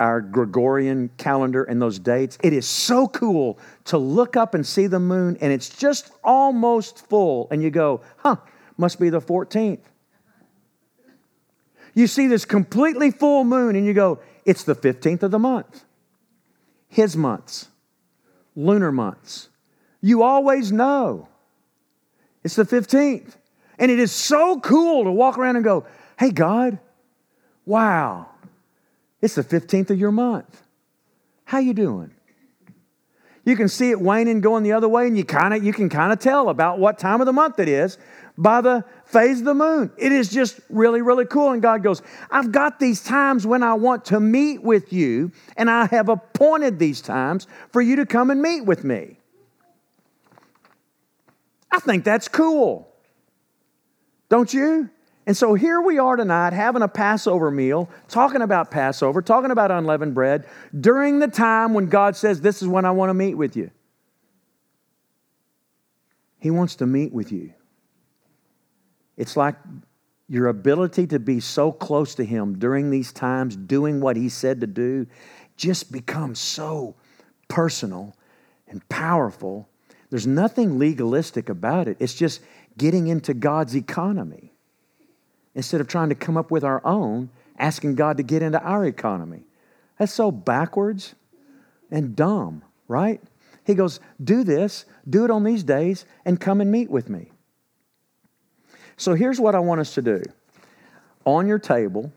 [0.00, 2.36] our Gregorian calendar and those dates.
[2.42, 7.06] It is so cool to look up and see the moon and it's just almost
[7.08, 8.36] full and you go, huh,
[8.76, 9.80] must be the 14th.
[11.94, 15.84] You see this completely full moon and you go, it's the 15th of the month.
[16.88, 17.68] His months
[18.56, 19.48] lunar months.
[20.00, 21.28] You always know.
[22.42, 23.36] It's the 15th.
[23.78, 25.86] And it is so cool to walk around and go,
[26.18, 26.78] hey, God,
[27.66, 28.28] wow,
[29.24, 30.62] it's the 15th of your month.
[31.46, 32.10] How you doing?
[33.46, 35.88] You can see it waning going the other way, and you kind of you can
[35.88, 37.96] kind of tell about what time of the month it is
[38.36, 39.90] by the phase of the moon.
[39.96, 41.52] It is just really, really cool.
[41.52, 45.70] And God goes, I've got these times when I want to meet with you, and
[45.70, 49.16] I have appointed these times for you to come and meet with me.
[51.70, 52.92] I think that's cool.
[54.28, 54.90] Don't you?
[55.26, 59.70] And so here we are tonight having a Passover meal, talking about Passover, talking about
[59.70, 60.46] unleavened bread
[60.78, 63.70] during the time when God says, This is when I want to meet with you.
[66.38, 67.54] He wants to meet with you.
[69.16, 69.56] It's like
[70.28, 74.60] your ability to be so close to Him during these times, doing what He said
[74.60, 75.06] to do,
[75.56, 76.96] just becomes so
[77.48, 78.14] personal
[78.68, 79.70] and powerful.
[80.10, 81.96] There's nothing legalistic about it.
[81.98, 82.42] It's just
[82.76, 84.53] getting into God's economy
[85.54, 88.84] instead of trying to come up with our own, asking God to get into our
[88.84, 89.44] economy.
[89.98, 91.14] That's so backwards
[91.90, 93.20] and dumb, right?
[93.64, 97.30] He goes, Do this, do it on these days, and come and meet with me.
[98.96, 100.22] So here's what I want us to do
[101.24, 102.12] on your table,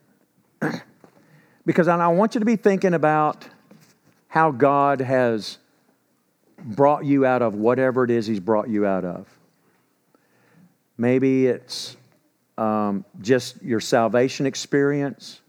[1.66, 3.48] because I want you to be thinking about
[4.28, 5.60] how God has
[6.58, 9.28] brought you out of whatever it is He's brought you out of.
[10.98, 11.96] Maybe it's
[12.58, 15.42] um, just your salvation experience.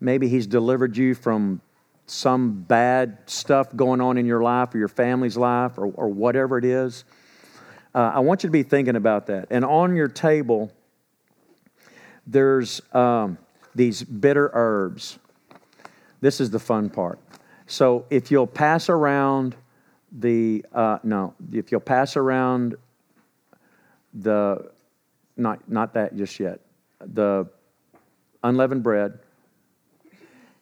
[0.00, 1.60] Maybe He's delivered you from
[2.06, 6.58] some bad stuff going on in your life or your family's life or, or whatever
[6.58, 7.04] it is.
[7.94, 9.48] Uh, I want you to be thinking about that.
[9.50, 10.72] And on your table,
[12.26, 13.38] there's um,
[13.74, 15.18] these bitter herbs.
[16.20, 17.18] This is the fun part.
[17.66, 19.54] So if you'll pass around
[20.12, 22.76] the, uh, no, if you'll pass around
[24.12, 24.70] the,
[25.40, 26.60] not, not that just yet,
[27.00, 27.48] the
[28.42, 29.18] unleavened bread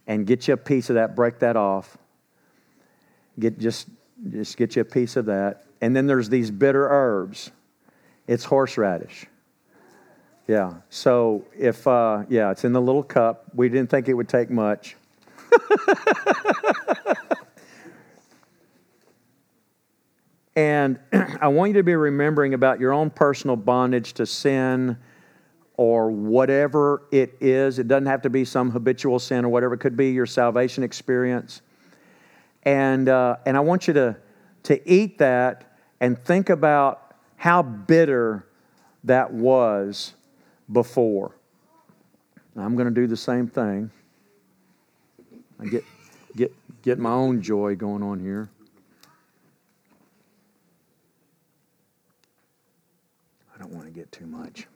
[0.06, 1.98] and get you a piece of that, break that off.
[3.38, 3.88] Get just,
[4.30, 7.50] just get you a piece of that and then there's these bitter herbs.
[8.26, 9.26] It's horseradish.
[10.46, 10.74] Yeah.
[10.90, 13.44] So if, uh, yeah, it's in the little cup.
[13.54, 14.96] We didn't think it would take much.
[20.58, 20.98] and
[21.40, 24.98] I want you to be remembering about your own personal bondage to sin
[25.76, 27.78] or whatever it is.
[27.78, 29.74] It doesn't have to be some habitual sin or whatever.
[29.74, 31.62] It could be your salvation experience.
[32.64, 34.16] And, uh, and I want you to,
[34.64, 38.44] to eat that and think about how bitter
[39.04, 40.14] that was
[40.72, 41.36] before.
[42.56, 43.92] I'm going to do the same thing.
[45.60, 45.84] I get,
[46.34, 46.52] get,
[46.82, 48.50] get my own joy going on here.
[53.68, 54.66] Don't want to get too much.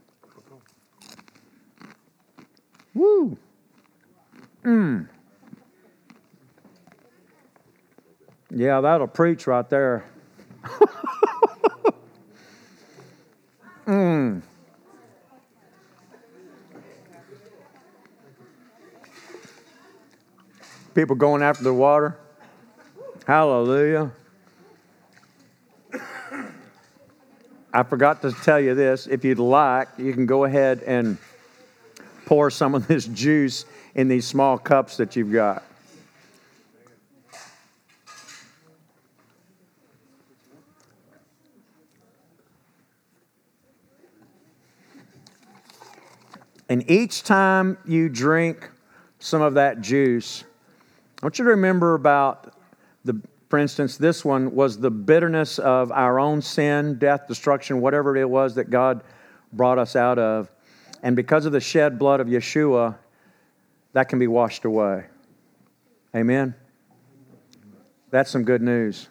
[2.95, 3.39] Woo!
[4.65, 5.09] Mmm.
[8.51, 10.05] Yeah, that'll preach right there.
[13.87, 14.43] Mmm.
[20.95, 22.19] People going after the water.
[23.27, 24.13] Hallelujah.
[27.75, 29.07] I forgot to tell you this.
[29.07, 31.17] If you'd like, you can go ahead and
[32.27, 33.65] pour some of this juice
[33.95, 35.63] in these small cups that you've got.
[46.69, 48.71] And each time you drink
[49.19, 50.45] some of that juice,
[51.23, 52.55] I want you to remember about
[53.53, 58.31] for instance, this one was the bitterness of our own sin, death, destruction, whatever it
[58.31, 59.05] was that God
[59.53, 60.51] brought us out of.
[61.03, 62.97] And because of the shed blood of Yeshua,
[63.93, 65.05] that can be washed away.
[66.17, 66.55] Amen?
[68.11, 69.11] That's some good news.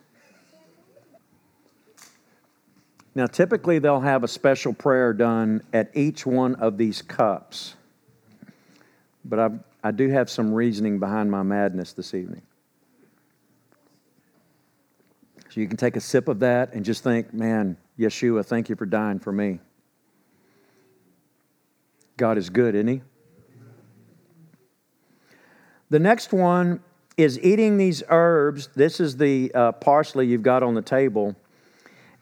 [3.14, 7.76] Now, typically, they'll have a special prayer done at each one of these cups.
[9.24, 9.50] But I,
[9.84, 12.42] I do have some reasoning behind my madness this evening.
[15.52, 18.78] So you can take a sip of that and just think, man, Yeshua, thank you
[18.78, 19.60] for dying for me.
[22.16, 23.02] God is good, isn't He?
[25.89, 26.80] The next one
[27.18, 28.70] is eating these herbs.
[28.76, 31.36] This is the uh, parsley you've got on the table.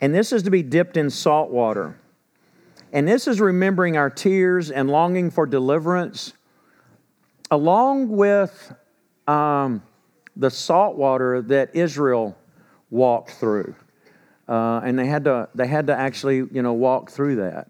[0.01, 1.99] And this is to be dipped in salt water.
[2.91, 6.33] And this is remembering our tears and longing for deliverance,
[7.51, 8.73] along with
[9.27, 9.83] um,
[10.35, 12.35] the salt water that Israel
[12.89, 13.75] walked through.
[14.47, 17.69] Uh, and they had, to, they had to actually, you know, walk through that.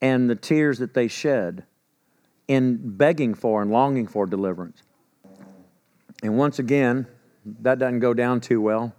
[0.00, 1.64] And the tears that they shed
[2.46, 4.82] in begging for and longing for deliverance.
[6.22, 7.06] And once again,
[7.60, 8.94] that doesn't go down too well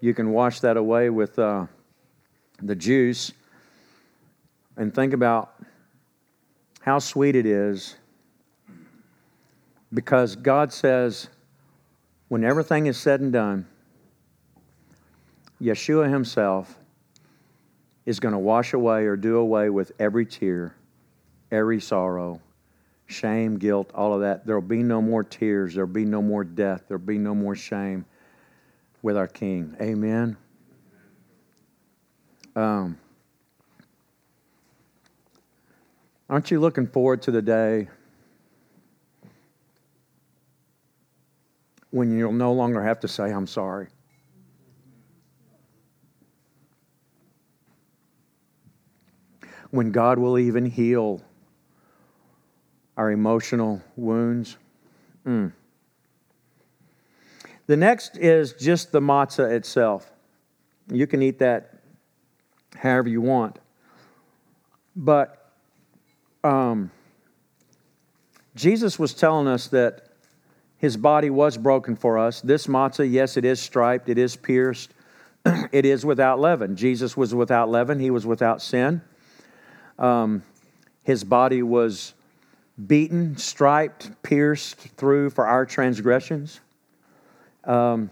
[0.00, 1.66] you can wash that away with uh,
[2.62, 3.32] the juice
[4.76, 5.54] and think about
[6.80, 7.96] how sweet it is
[9.92, 11.28] because God says,
[12.28, 13.66] when everything is said and done,
[15.60, 16.78] Yeshua Himself
[18.04, 20.74] is going to wash away or do away with every tear,
[21.50, 22.40] every sorrow,
[23.06, 24.46] shame, guilt, all of that.
[24.46, 25.74] There will be no more tears.
[25.74, 26.84] There will be no more death.
[26.88, 28.04] There will be no more shame
[29.02, 29.76] with our King.
[29.80, 30.36] Amen.
[32.54, 32.98] Um,
[36.30, 37.88] aren't you looking forward to the day
[41.90, 43.88] when you'll no longer have to say, I'm sorry?
[49.70, 51.22] When God will even heal
[52.96, 54.56] our emotional wounds.
[55.26, 55.52] Mm.
[57.66, 60.10] The next is just the matzah itself.
[60.90, 61.78] You can eat that
[62.76, 63.58] however you want.
[64.94, 65.52] But
[66.44, 66.90] um,
[68.54, 70.08] Jesus was telling us that
[70.78, 72.40] his body was broken for us.
[72.40, 74.94] This matzah, yes, it is striped, it is pierced,
[75.44, 76.76] it is without leaven.
[76.76, 79.02] Jesus was without leaven, he was without sin.
[79.98, 80.42] Um,
[81.02, 82.14] his body was
[82.86, 86.60] beaten, striped, pierced through for our transgressions.
[87.64, 88.10] Um,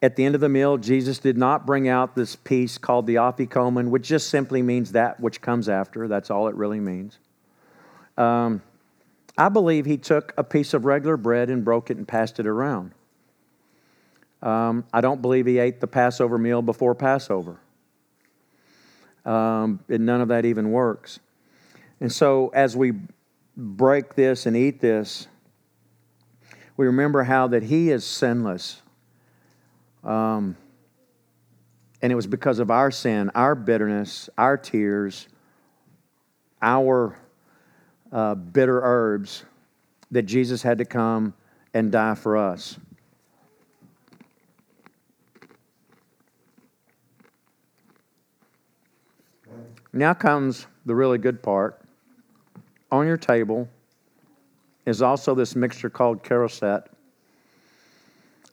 [0.00, 3.16] at the end of the meal, Jesus did not bring out this piece called the
[3.16, 6.08] afikomen, which just simply means that which comes after.
[6.08, 7.18] That's all it really means.
[8.16, 8.62] Um,
[9.38, 12.46] I believe he took a piece of regular bread and broke it and passed it
[12.46, 12.92] around.
[14.42, 17.58] Um, I don't believe he ate the Passover meal before Passover.
[19.24, 21.20] Um, and none of that even works.
[22.00, 22.92] And so, as we
[23.56, 25.28] break this and eat this,
[26.76, 28.82] we remember how that he is sinless.
[30.02, 30.56] Um,
[32.00, 35.28] and it was because of our sin, our bitterness, our tears,
[36.60, 37.16] our
[38.10, 39.44] uh, bitter herbs
[40.10, 41.34] that Jesus had to come
[41.72, 42.78] and die for us.
[49.92, 51.80] Now comes the really good part.
[52.90, 53.68] On your table,
[54.86, 56.86] is also this mixture called charoset.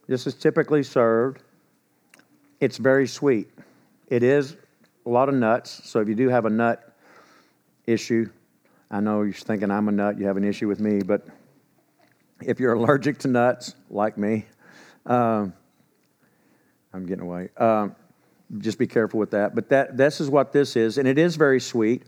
[0.07, 1.41] This is typically served.
[2.59, 3.49] It's very sweet.
[4.07, 4.55] It is
[5.05, 6.93] a lot of nuts, so if you do have a nut
[7.85, 8.29] issue,
[8.91, 11.27] I know you're thinking I'm a nut, you have an issue with me, but
[12.41, 14.45] if you're allergic to nuts, like me,
[15.05, 15.53] um,
[16.93, 17.49] I'm getting away.
[17.57, 17.95] Um,
[18.57, 19.55] just be careful with that.
[19.55, 22.03] But that this is what this is, and it is very sweet.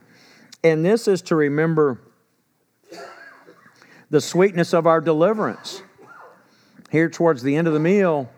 [0.63, 2.01] And this is to remember
[4.09, 5.81] the sweetness of our deliverance.
[6.91, 8.29] Here towards the end of the meal,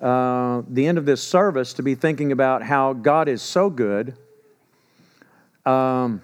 [0.00, 4.14] uh, the end of this service, to be thinking about how God is so good.
[5.64, 6.20] Um,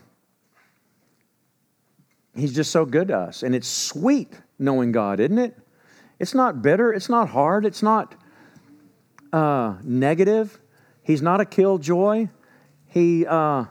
[2.36, 3.42] he's just so good to us.
[3.42, 5.56] And it's sweet knowing God, isn't it?
[6.18, 8.14] It's not bitter, it's not hard, it's not
[9.32, 10.58] uh, negative.
[11.08, 12.28] He's not a killjoy.
[12.86, 13.64] He, uh,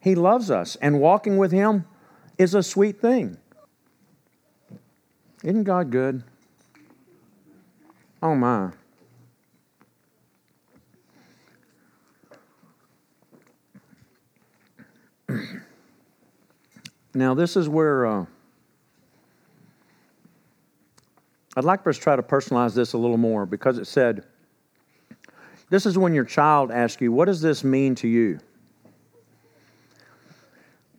[0.00, 1.84] he loves us, and walking with Him
[2.38, 3.36] is a sweet thing.
[5.44, 6.24] Isn't God good?
[8.20, 8.72] Oh, my.
[17.14, 18.26] now, this is where uh,
[21.56, 24.24] I'd like for us to try to personalize this a little more because it said,
[25.68, 28.38] this is when your child asks you, What does this mean to you?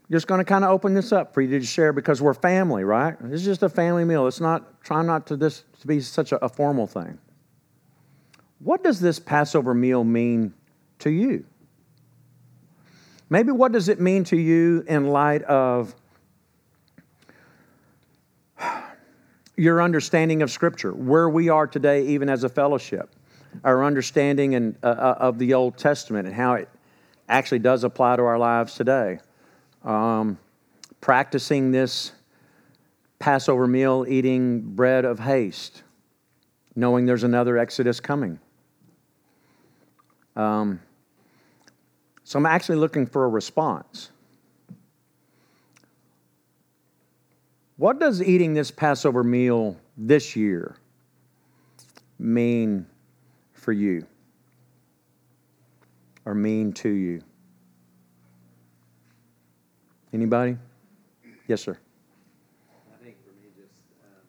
[0.09, 2.85] Just going to kind of open this up for you to share because we're family,
[2.85, 3.17] right?
[3.19, 4.25] This is just a family meal.
[4.27, 7.17] It's not, try not to this to be such a, a formal thing.
[8.59, 10.53] What does this Passover meal mean
[10.99, 11.45] to you?
[13.29, 15.93] Maybe what does it mean to you in light of
[19.57, 23.13] your understanding of Scripture, where we are today, even as a fellowship?
[23.63, 26.69] Our understanding and, uh, uh, of the Old Testament and how it
[27.29, 29.19] actually does apply to our lives today.
[29.83, 30.37] Um,
[31.01, 32.11] practicing this
[33.19, 35.83] Passover meal, eating bread of haste,
[36.75, 38.39] knowing there's another Exodus coming.
[40.35, 40.79] Um,
[42.23, 44.11] so I'm actually looking for a response.
[47.77, 50.75] What does eating this Passover meal this year
[52.19, 52.87] mean
[53.67, 53.99] for you
[56.23, 57.19] or mean to you?
[60.13, 60.55] Anybody?
[61.51, 61.75] Yes, sir.
[61.75, 64.23] I think for me, just um,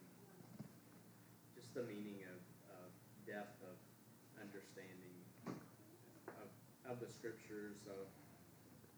[1.54, 2.42] just the meaning of,
[2.82, 2.90] of
[3.30, 3.78] depth of
[4.42, 5.14] understanding
[5.46, 6.50] of,
[6.90, 8.10] of the scriptures of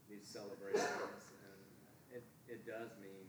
[0.08, 3.28] these celebrations, and it, it does mean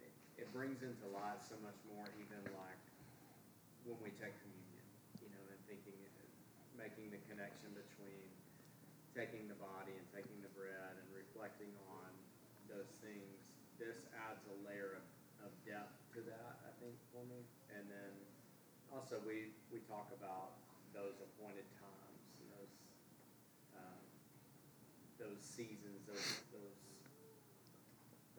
[0.00, 2.80] it, it brings into light so much more, even like
[3.84, 4.32] when we take
[6.84, 8.28] making the connection between
[9.16, 12.12] taking the body and taking the bread and reflecting on
[12.68, 15.04] those things, this adds a layer of,
[15.44, 17.44] of depth to that, I think, for me.
[17.76, 18.12] And then
[18.88, 20.56] also we, we talk about
[20.96, 22.22] those appointed times,
[22.54, 22.74] those
[23.76, 24.02] um,
[25.20, 26.78] those seasons, those those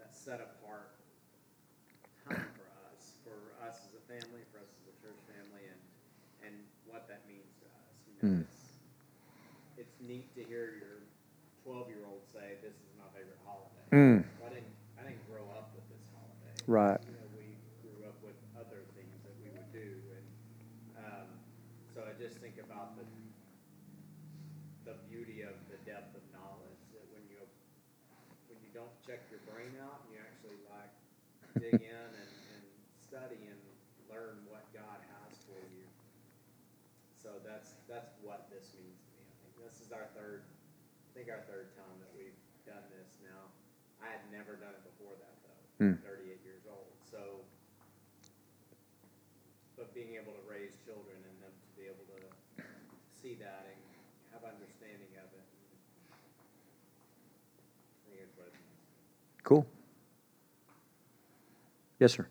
[0.01, 0.97] that set apart
[2.23, 5.81] time for us, for us as a family, for us as a church family, and
[6.47, 6.55] and
[6.87, 7.95] what that means to us.
[8.07, 8.45] You know, mm
[10.05, 11.01] neat to hear your
[11.65, 13.85] 12 year old say, This is my favorite holiday.
[13.91, 14.21] Mm.
[14.45, 16.54] I, didn't, I didn't grow up with this holiday.
[16.65, 16.97] Right.
[17.05, 20.01] You know, we grew up with other things that we would do.
[20.17, 20.25] And
[20.97, 21.29] um,
[21.93, 23.05] so I just think about the,
[24.89, 27.37] the beauty of the depth of knowledge that when you,
[28.49, 30.89] when you don't check your brain out you actually like
[31.61, 32.65] dig in and, and
[32.97, 33.61] study and
[34.09, 35.85] learn what God has for you.
[37.13, 39.29] So that's, that's what this means to me.
[39.61, 42.33] this is our third, I think our third time that we've
[42.65, 43.53] done this now.
[44.01, 45.63] I had never done it before that though.
[45.79, 46.01] Mm.
[46.03, 46.91] 38 years old.
[47.07, 47.39] So,
[49.79, 52.19] but being able to raise children and them to be able to
[53.15, 53.79] see that and
[54.35, 55.47] have understanding of it.
[56.11, 56.15] I
[58.11, 58.83] think it's what it means.
[59.43, 59.65] Cool.
[62.05, 62.27] Yes, sir.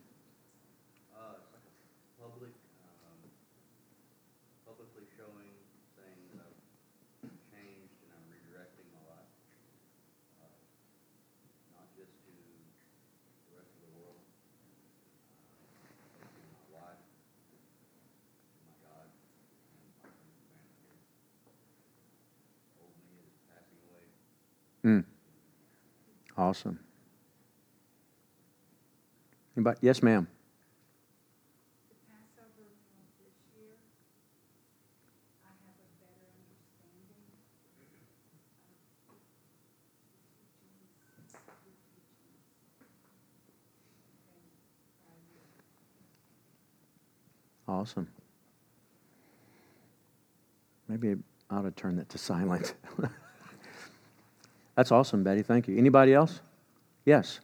[24.85, 25.05] Mm.
[26.37, 26.79] Awesome.
[29.57, 29.79] Anybody?
[29.83, 30.27] Yes, ma'am.
[47.67, 48.07] Awesome.
[50.87, 51.15] Maybe
[51.51, 52.75] I ought to turn that to silent.
[54.77, 55.43] That's awesome, Betty.
[55.43, 55.77] Thank you.
[55.79, 56.41] Anybody else?
[57.05, 57.41] Yes.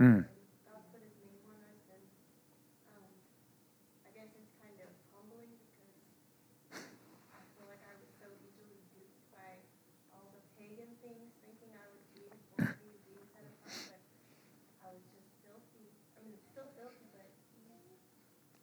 [0.00, 0.24] Mm.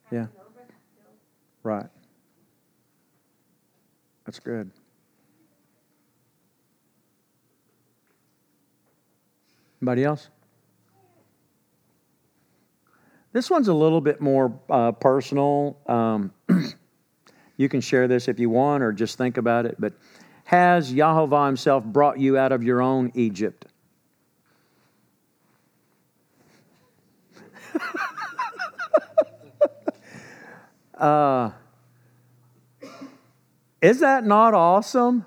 [0.08, 0.22] but Yeah.
[0.26, 1.18] passing over that filth.
[1.62, 1.86] Right.
[4.24, 4.70] That's good.
[9.80, 10.30] Anybody else?
[13.36, 15.76] This one's a little bit more uh, personal.
[15.86, 16.32] Um,
[17.58, 19.76] you can share this if you want or just think about it.
[19.78, 19.92] But
[20.44, 23.66] has Yahovah Himself brought you out of your own Egypt?
[30.94, 31.50] uh,
[33.82, 35.26] is that not awesome?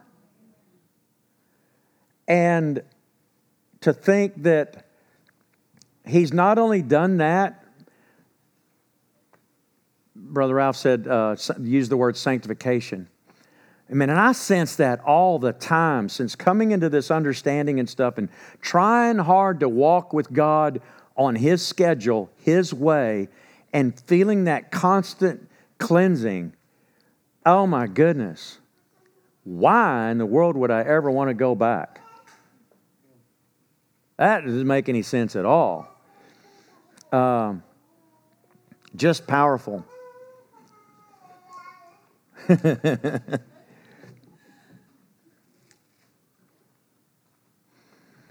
[2.28, 2.82] And
[3.82, 4.88] to think that
[6.08, 7.66] he's not only done that,
[10.30, 13.10] Brother Ralph said, uh, use the word sanctification.
[13.90, 17.90] I mean, and I sense that all the time since coming into this understanding and
[17.90, 18.30] stuff and
[18.62, 20.82] trying hard to walk with God
[21.18, 23.30] on His schedule, His way,
[23.74, 25.50] and feeling that constant
[25.80, 26.54] cleansing.
[27.46, 28.60] Oh my goodness.
[29.44, 32.02] Why in the world would I ever want to go back?
[34.18, 35.88] That doesn't make any sense at all.
[37.12, 37.64] Um,
[38.96, 39.84] just powerful.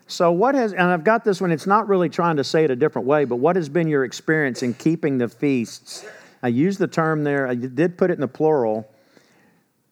[0.07, 2.71] so, what has, and I've got this one, it's not really trying to say it
[2.71, 6.05] a different way, but what has been your experience in keeping the feasts?
[6.43, 8.89] I used the term there, I did put it in the plural,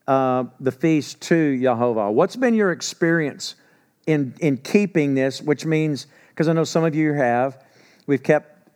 [0.06, 2.10] uh, the feast to Jehovah.
[2.10, 3.56] What's been your experience
[4.06, 7.64] in, in keeping this, which means, because I know some of you have,
[8.06, 8.70] we've kept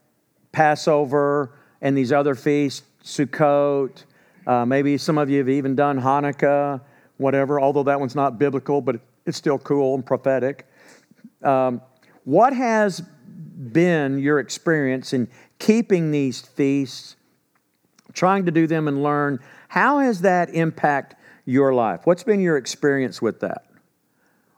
[0.52, 4.04] Passover and these other feasts, Sukkot,
[4.46, 6.80] uh, maybe some of you have even done Hanukkah,
[7.18, 10.66] whatever, although that one's not biblical, but it's still cool and prophetic.
[11.42, 11.80] Um,
[12.24, 15.28] what has been your experience in
[15.58, 17.16] keeping these feasts,
[18.12, 19.40] trying to do them and learn?
[19.68, 22.00] How has that impact your life?
[22.04, 23.66] What's been your experience with that?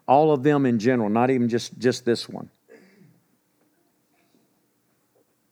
[0.07, 2.49] All of them in general, not even just, just this one.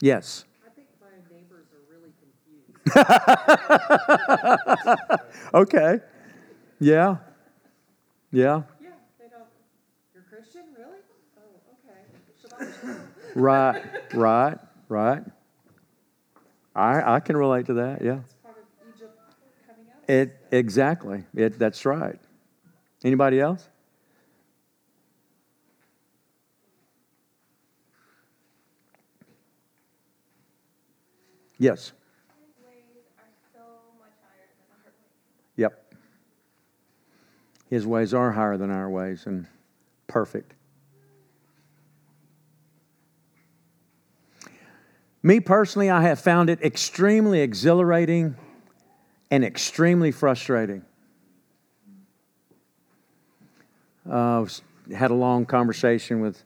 [0.02, 0.46] Yes.
[0.66, 2.71] I think my neighbors are really confused.
[5.54, 6.00] okay.
[6.80, 7.18] Yeah.
[8.32, 8.64] Yeah.
[8.82, 8.90] yeah,
[9.20, 9.44] they don't.
[10.14, 11.00] You're Christian, really?
[11.38, 12.98] Oh, okay.
[13.36, 13.82] Right.
[14.14, 14.58] Right.
[14.90, 15.24] Right.
[16.76, 18.02] I I can relate to that.
[18.02, 18.20] Yeah.
[18.24, 18.64] It's part of
[18.96, 19.18] Egypt
[19.68, 20.10] coming out.
[20.10, 21.24] It exactly.
[21.36, 22.20] It that's right.
[23.04, 23.68] Anybody else?
[31.58, 31.92] Yes.
[32.40, 32.84] His ways
[33.20, 33.62] are so
[34.00, 34.94] much higher than our ways.
[35.58, 35.96] Yep.
[37.72, 39.48] His ways are higher than our ways and
[40.06, 40.54] perfect.
[45.24, 48.36] Me personally, I have found it extremely exhilarating
[49.32, 50.84] and extremely frustrating.
[54.10, 54.46] Uh,
[54.94, 56.44] had a long conversation with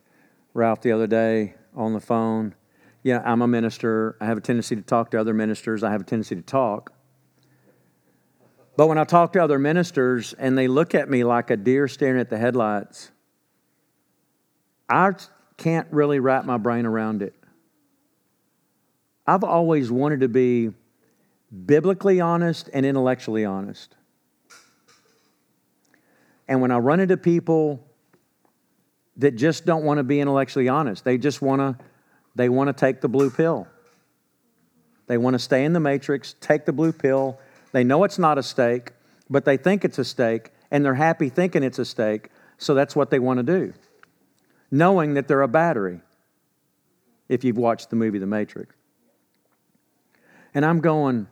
[0.54, 2.54] Ralph the other day on the phone.
[3.02, 4.16] Yeah, I'm a minister.
[4.22, 5.84] I have a tendency to talk to other ministers.
[5.84, 6.95] I have a tendency to talk.
[8.78, 11.88] But when I talk to other ministers and they look at me like a deer
[11.88, 13.12] staring at the headlights,
[14.90, 15.14] I
[15.58, 17.34] can't really wrap my brain around it.
[19.26, 20.72] I've always wanted to be
[21.66, 23.96] biblically honest and intellectually honest.
[26.48, 27.84] And when I run into people
[29.18, 31.86] that just don't want to be intellectually honest, they just want to
[32.36, 33.66] they want to take the blue pill.
[35.08, 37.40] They want to stay in the matrix, take the blue pill.
[37.76, 38.94] They know it's not a steak,
[39.30, 42.96] but they think it's a steak and they're happy thinking it's a steak, so that's
[42.96, 43.74] what they want to do.
[44.72, 46.00] Knowing that they're a battery.
[47.28, 48.74] If you've watched the movie The Matrix.
[50.54, 51.28] And I'm going,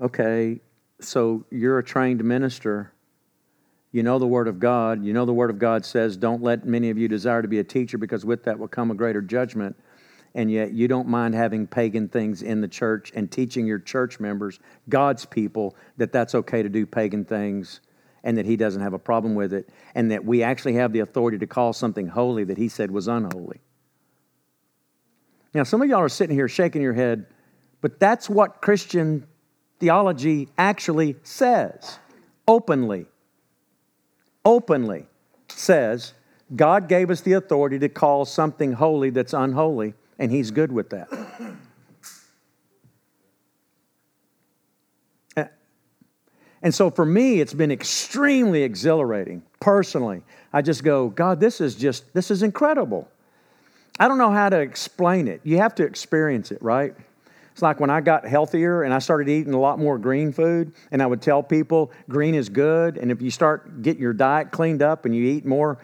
[0.00, 0.60] okay,
[1.00, 2.92] so you're a trained minister.
[3.90, 5.04] You know the Word of God.
[5.04, 7.58] You know the Word of God says, don't let many of you desire to be
[7.58, 9.74] a teacher because with that will come a greater judgment.
[10.34, 14.18] And yet you don't mind having pagan things in the church and teaching your church
[14.18, 17.80] members, God's people, that that's okay to do pagan things
[18.24, 19.68] and that He doesn't have a problem with it.
[19.94, 23.08] And that we actually have the authority to call something holy that He said was
[23.08, 23.60] unholy.
[25.54, 27.26] Now, some of y'all are sitting here shaking your head,
[27.82, 29.26] but that's what Christian
[29.80, 31.98] theology actually says
[32.48, 33.06] openly.
[34.44, 35.06] Openly
[35.48, 36.14] says
[36.54, 40.54] God gave us the authority to call something holy that's unholy, and He's mm-hmm.
[40.54, 41.08] good with that.
[45.36, 45.44] Uh,
[46.62, 50.22] and so for me, it's been extremely exhilarating personally.
[50.52, 53.08] I just go, God, this is just, this is incredible.
[53.98, 55.40] I don't know how to explain it.
[55.42, 56.94] You have to experience it, right?
[57.50, 60.72] It's like when I got healthier and I started eating a lot more green food,
[60.92, 62.96] and I would tell people green is good.
[62.96, 65.78] And if you start getting your diet cleaned up and you eat more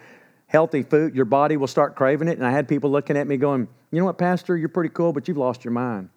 [0.49, 2.37] healthy food, your body will start craving it.
[2.37, 5.13] And I had people looking at me going, You know what, Pastor, you're pretty cool,
[5.13, 6.09] but you've lost your mind.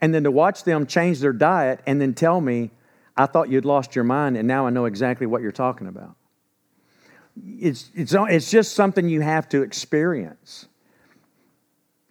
[0.00, 2.70] And then to watch them change their diet and then tell me,
[3.16, 6.16] I thought you'd lost your mind, and now I know exactly what you're talking about
[7.58, 10.66] it's, it's, it's just something you have to experience.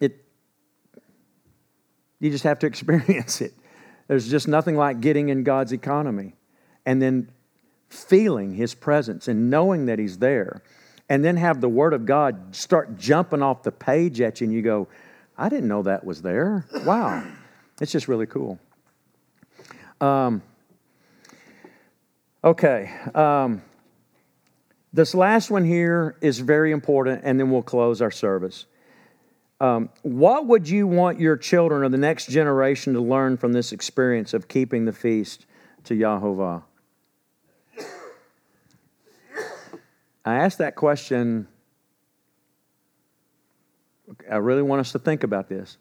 [0.00, 0.24] It,
[2.20, 3.54] you just have to experience it.
[4.08, 6.34] There's just nothing like getting in God's economy
[6.84, 7.30] and then
[7.88, 10.62] feeling His presence and knowing that He's there.
[11.08, 14.54] And then have the Word of God start jumping off the page at you, and
[14.54, 14.88] you go,
[15.38, 16.66] I didn't know that was there.
[16.84, 17.24] Wow.
[17.80, 18.58] It's just really cool.
[20.00, 20.42] Um,
[22.42, 22.90] okay.
[23.14, 23.62] Um,
[24.92, 28.66] this last one here is very important, and then we'll close our service.
[29.60, 33.72] Um, what would you want your children or the next generation to learn from this
[33.72, 35.46] experience of keeping the feast
[35.84, 36.62] to Yahovah?
[40.26, 41.46] I asked that question.
[44.30, 45.78] I really want us to think about this.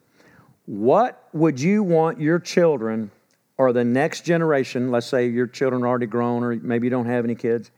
[0.68, 3.10] What would you want your children
[3.58, 7.08] or the next generation, let's say your children are already grown or maybe you don't
[7.08, 7.72] have any kids,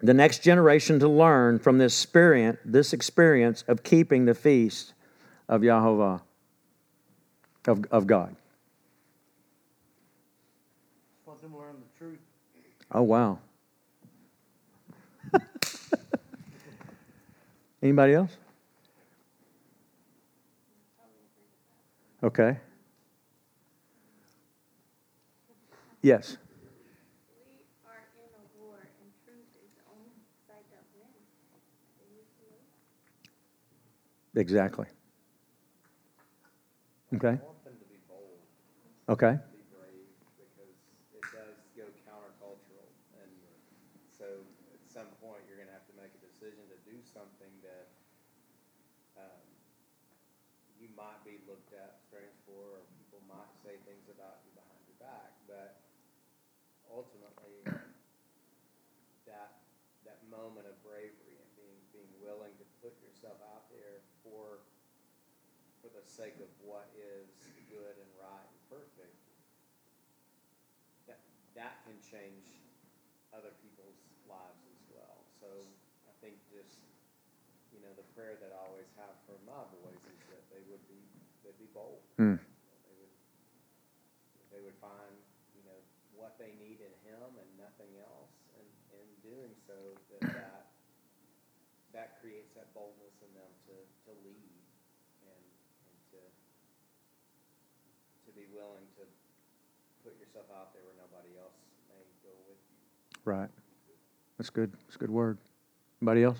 [0.00, 4.92] the next generation to learn from this experience, this experience of keeping the feast
[5.48, 6.20] of Yahovah,
[7.66, 8.36] of, of God.
[11.24, 12.18] Want them to learn the truth.
[12.92, 13.38] Oh, wow.
[17.82, 18.36] Anybody else?
[22.22, 22.56] Okay.
[26.02, 26.36] Yes.
[27.32, 30.12] We are in a war and truth is the only
[30.48, 31.28] side that wins.
[31.96, 32.60] They need to know
[34.34, 34.40] that.
[34.40, 34.86] Exactly.
[37.16, 37.40] Okay.
[37.40, 38.40] I want them to be bold,
[39.08, 39.40] Okay.
[39.52, 40.76] be brave, because
[41.16, 42.88] it does go countercultural.
[43.20, 43.32] And
[44.12, 47.88] so at some point, you're gonna have to make a decision to do something that,
[49.20, 49.44] um,
[50.80, 54.80] you might be looked at strange for, or people might say things about you behind
[54.88, 55.82] your back, but
[56.88, 57.66] ultimately,
[59.28, 59.60] that,
[60.08, 64.64] that moment of bravery and being, being willing to put yourself out there for,
[65.84, 67.32] for the sake of what is
[67.72, 69.16] good and right and perfect,
[71.08, 71.24] that,
[71.56, 72.44] that can change
[73.32, 73.96] other people's
[74.28, 75.24] lives as well.
[75.40, 75.48] So
[76.04, 76.76] I think just,
[77.72, 80.84] you know, the prayer that I always have for my boys is that they would
[80.92, 81.00] be,
[81.40, 82.04] they'd be bold.
[82.20, 82.36] Hmm.
[82.36, 83.14] They would,
[84.52, 85.16] they would find,
[85.56, 85.80] you know,
[86.12, 90.64] what they need in Him and nothing else, and in doing so, that that,
[91.96, 94.60] that creates that boldness in them to, to lead
[95.24, 95.44] and,
[95.88, 96.20] and to,
[98.26, 99.04] to be willing to
[100.04, 101.58] put yourself out there where nobody else
[101.90, 102.78] may go with you.
[103.26, 103.50] Right.
[104.38, 104.70] That's good.
[104.86, 105.38] That's a good word.
[105.98, 106.38] Anybody else?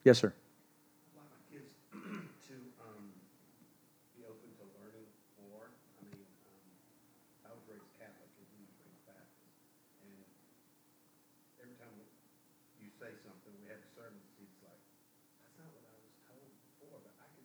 [0.00, 0.32] Yes, sir.
[0.32, 2.56] I'd like my kids to
[2.88, 3.04] um,
[4.16, 5.04] be open to learning
[5.44, 5.68] more.
[5.68, 6.64] I mean, um,
[7.44, 9.60] I was raised Catholic and he was raised Baptist.
[10.08, 10.16] And
[11.60, 11.92] every time
[12.80, 14.80] you say something, we have sermons, he's like,
[15.44, 16.48] that's not what I was told
[16.80, 17.44] before, but I can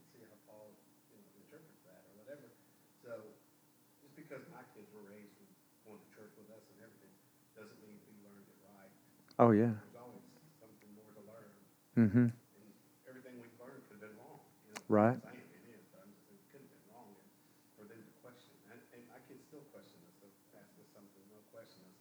[4.32, 5.52] because my kids were raised with
[5.84, 7.12] going to church with us and everything,
[7.52, 8.88] doesn't mean we learned it right.
[9.42, 9.74] Oh, yeah.
[9.74, 10.22] There's always
[10.62, 11.50] something more to learn.
[11.98, 12.30] Mm-hmm.
[12.30, 12.68] And
[13.10, 14.38] everything we've learned could have been wrong.
[14.70, 15.18] You know, Right.
[15.18, 17.10] Saying it is, but I'm just it could have been wrong.
[17.10, 17.26] And
[17.74, 20.30] for them to question, and, and my kids still question us,
[20.94, 21.98] something, they'll question us.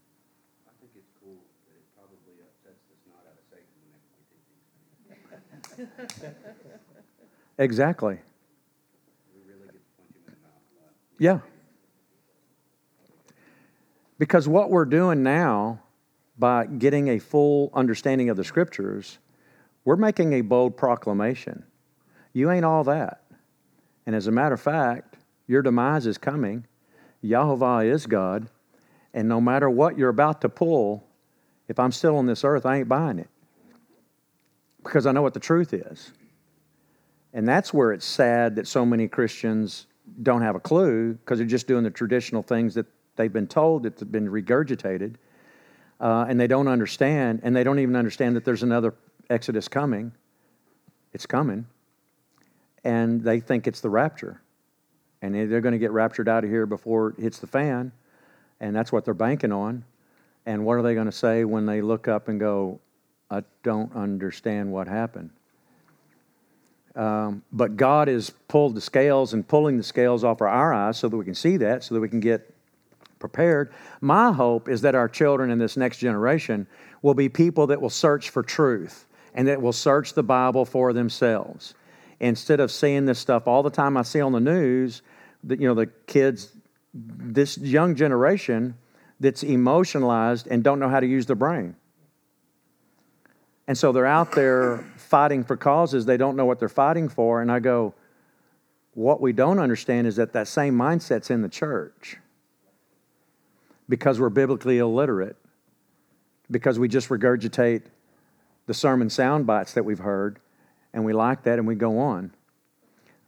[0.67, 1.37] I think it's cool,
[1.67, 4.91] but it probably upsets the snot out of Satan whenever we do these things.
[5.07, 5.07] Exactly.
[5.07, 5.70] We really get to punch him in the mouth a
[10.79, 10.93] lot.
[11.19, 11.41] Yeah.
[14.19, 15.81] Because what we're doing now,
[16.39, 19.19] by getting a full understanding of the scriptures,
[19.85, 21.65] we're making a bold proclamation.
[22.33, 23.23] You ain't all that.
[24.07, 25.17] And as a matter of fact,
[25.47, 26.67] your demise is coming.
[27.25, 28.49] Yahovah is God.
[29.13, 31.05] And no matter what you're about to pull,
[31.69, 33.29] if I'm still on this earth, I ain't buying it.
[34.83, 36.13] Because I know what the truth is.
[37.33, 39.87] And that's where it's sad that so many Christians
[40.23, 42.87] don't have a clue because they're just doing the traditional things that
[43.17, 45.15] they've been told that's been regurgitated.
[46.01, 48.95] Uh, and they don't understand, and they don't even understand that there's another
[49.29, 50.13] Exodus coming.
[51.13, 51.67] It's coming.
[52.85, 54.41] And they think it's the rapture.
[55.23, 57.93] And they- they're going to get raptured out of here before it hits the fan.
[58.61, 59.85] And that's what they're banking on.
[60.47, 62.81] And what are they going to say when they look up and go,
[63.31, 65.31] I don't understand what happened?
[66.97, 70.99] Um, but God has pulled the scales and pulling the scales off of our eyes
[70.99, 72.53] so that we can see that, so that we can get
[73.21, 73.73] prepared.
[74.01, 76.67] My hope is that our children in this next generation
[77.03, 80.93] will be people that will search for truth and that will search the Bible for
[80.93, 81.75] themselves.
[82.19, 85.03] Instead of seeing this stuff all the time I see on the news,
[85.45, 86.51] that you know, the kids,
[86.93, 88.75] this young generation
[89.21, 91.77] that's emotionalized and don't know how to use their brain.
[93.71, 97.41] And so they're out there fighting for causes they don't know what they're fighting for.
[97.41, 97.95] And I go,
[98.95, 102.17] what we don't understand is that that same mindset's in the church
[103.89, 105.37] because we're biblically illiterate,
[106.51, 107.83] because we just regurgitate
[108.67, 110.41] the sermon sound bites that we've heard,
[110.93, 112.33] and we like that and we go on.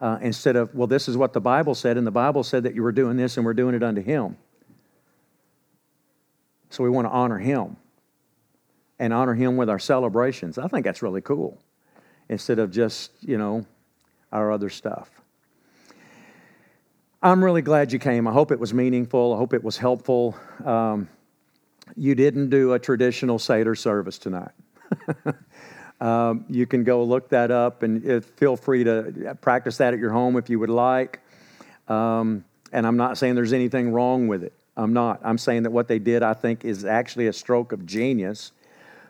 [0.01, 2.74] Uh, instead of, well, this is what the Bible said, and the Bible said that
[2.74, 4.36] you were doing this and we're doing it unto Him.
[6.69, 7.77] So we want to honor Him
[9.03, 10.59] and honor Him with our celebrations.
[10.59, 11.61] I think that's really cool
[12.29, 13.66] instead of just, you know,
[14.31, 15.11] our other stuff.
[17.20, 18.29] I'm really glad you came.
[18.29, 19.35] I hope it was meaningful.
[19.35, 20.37] I hope it was helpful.
[20.65, 21.09] Um,
[21.97, 24.53] you didn't do a traditional Seder service tonight.
[26.01, 29.99] um, you can go look that up and uh, feel free to practice that at
[29.99, 31.19] your home if you would like.
[31.89, 34.53] Um, and I'm not saying there's anything wrong with it.
[34.77, 35.20] I'm not.
[35.24, 38.53] I'm saying that what they did, I think, is actually a stroke of genius.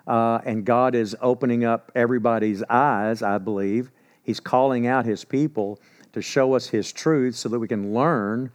[0.06, 3.90] Uh, and God is opening up everybody's eyes, I believe.
[4.22, 5.80] He's calling out His people
[6.12, 8.50] to show us His truth so that we can learn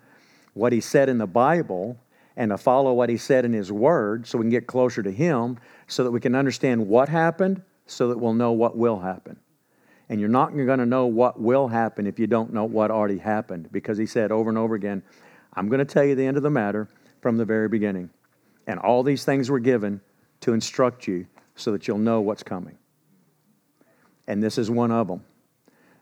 [0.53, 1.97] what He said in the Bible
[2.35, 5.11] and to follow what He said in His Word so we can get closer to
[5.11, 5.57] Him
[5.87, 9.37] so that we can understand what happened so that we'll know what will happen.
[10.09, 13.17] And you're not going to know what will happen if you don't know what already
[13.17, 15.01] happened because He said over and over again,
[15.53, 16.87] I'm going to tell you the end of the matter
[17.21, 18.09] from the very beginning.
[18.67, 20.01] And all these things were given
[20.41, 21.25] to instruct you
[21.57, 22.77] so that you'll know what's coming.
[24.27, 25.25] And this is one of them.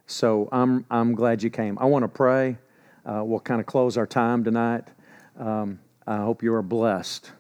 [0.05, 1.79] So I'm, I'm glad you came.
[1.79, 2.57] I want to pray.
[3.05, 4.87] uh, we'll kind of close our time tonight.
[5.39, 7.31] Um, I hope you are blessed.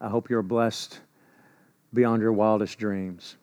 [0.00, 1.00] I hope you are blessed
[1.92, 3.36] beyond your wildest dreams.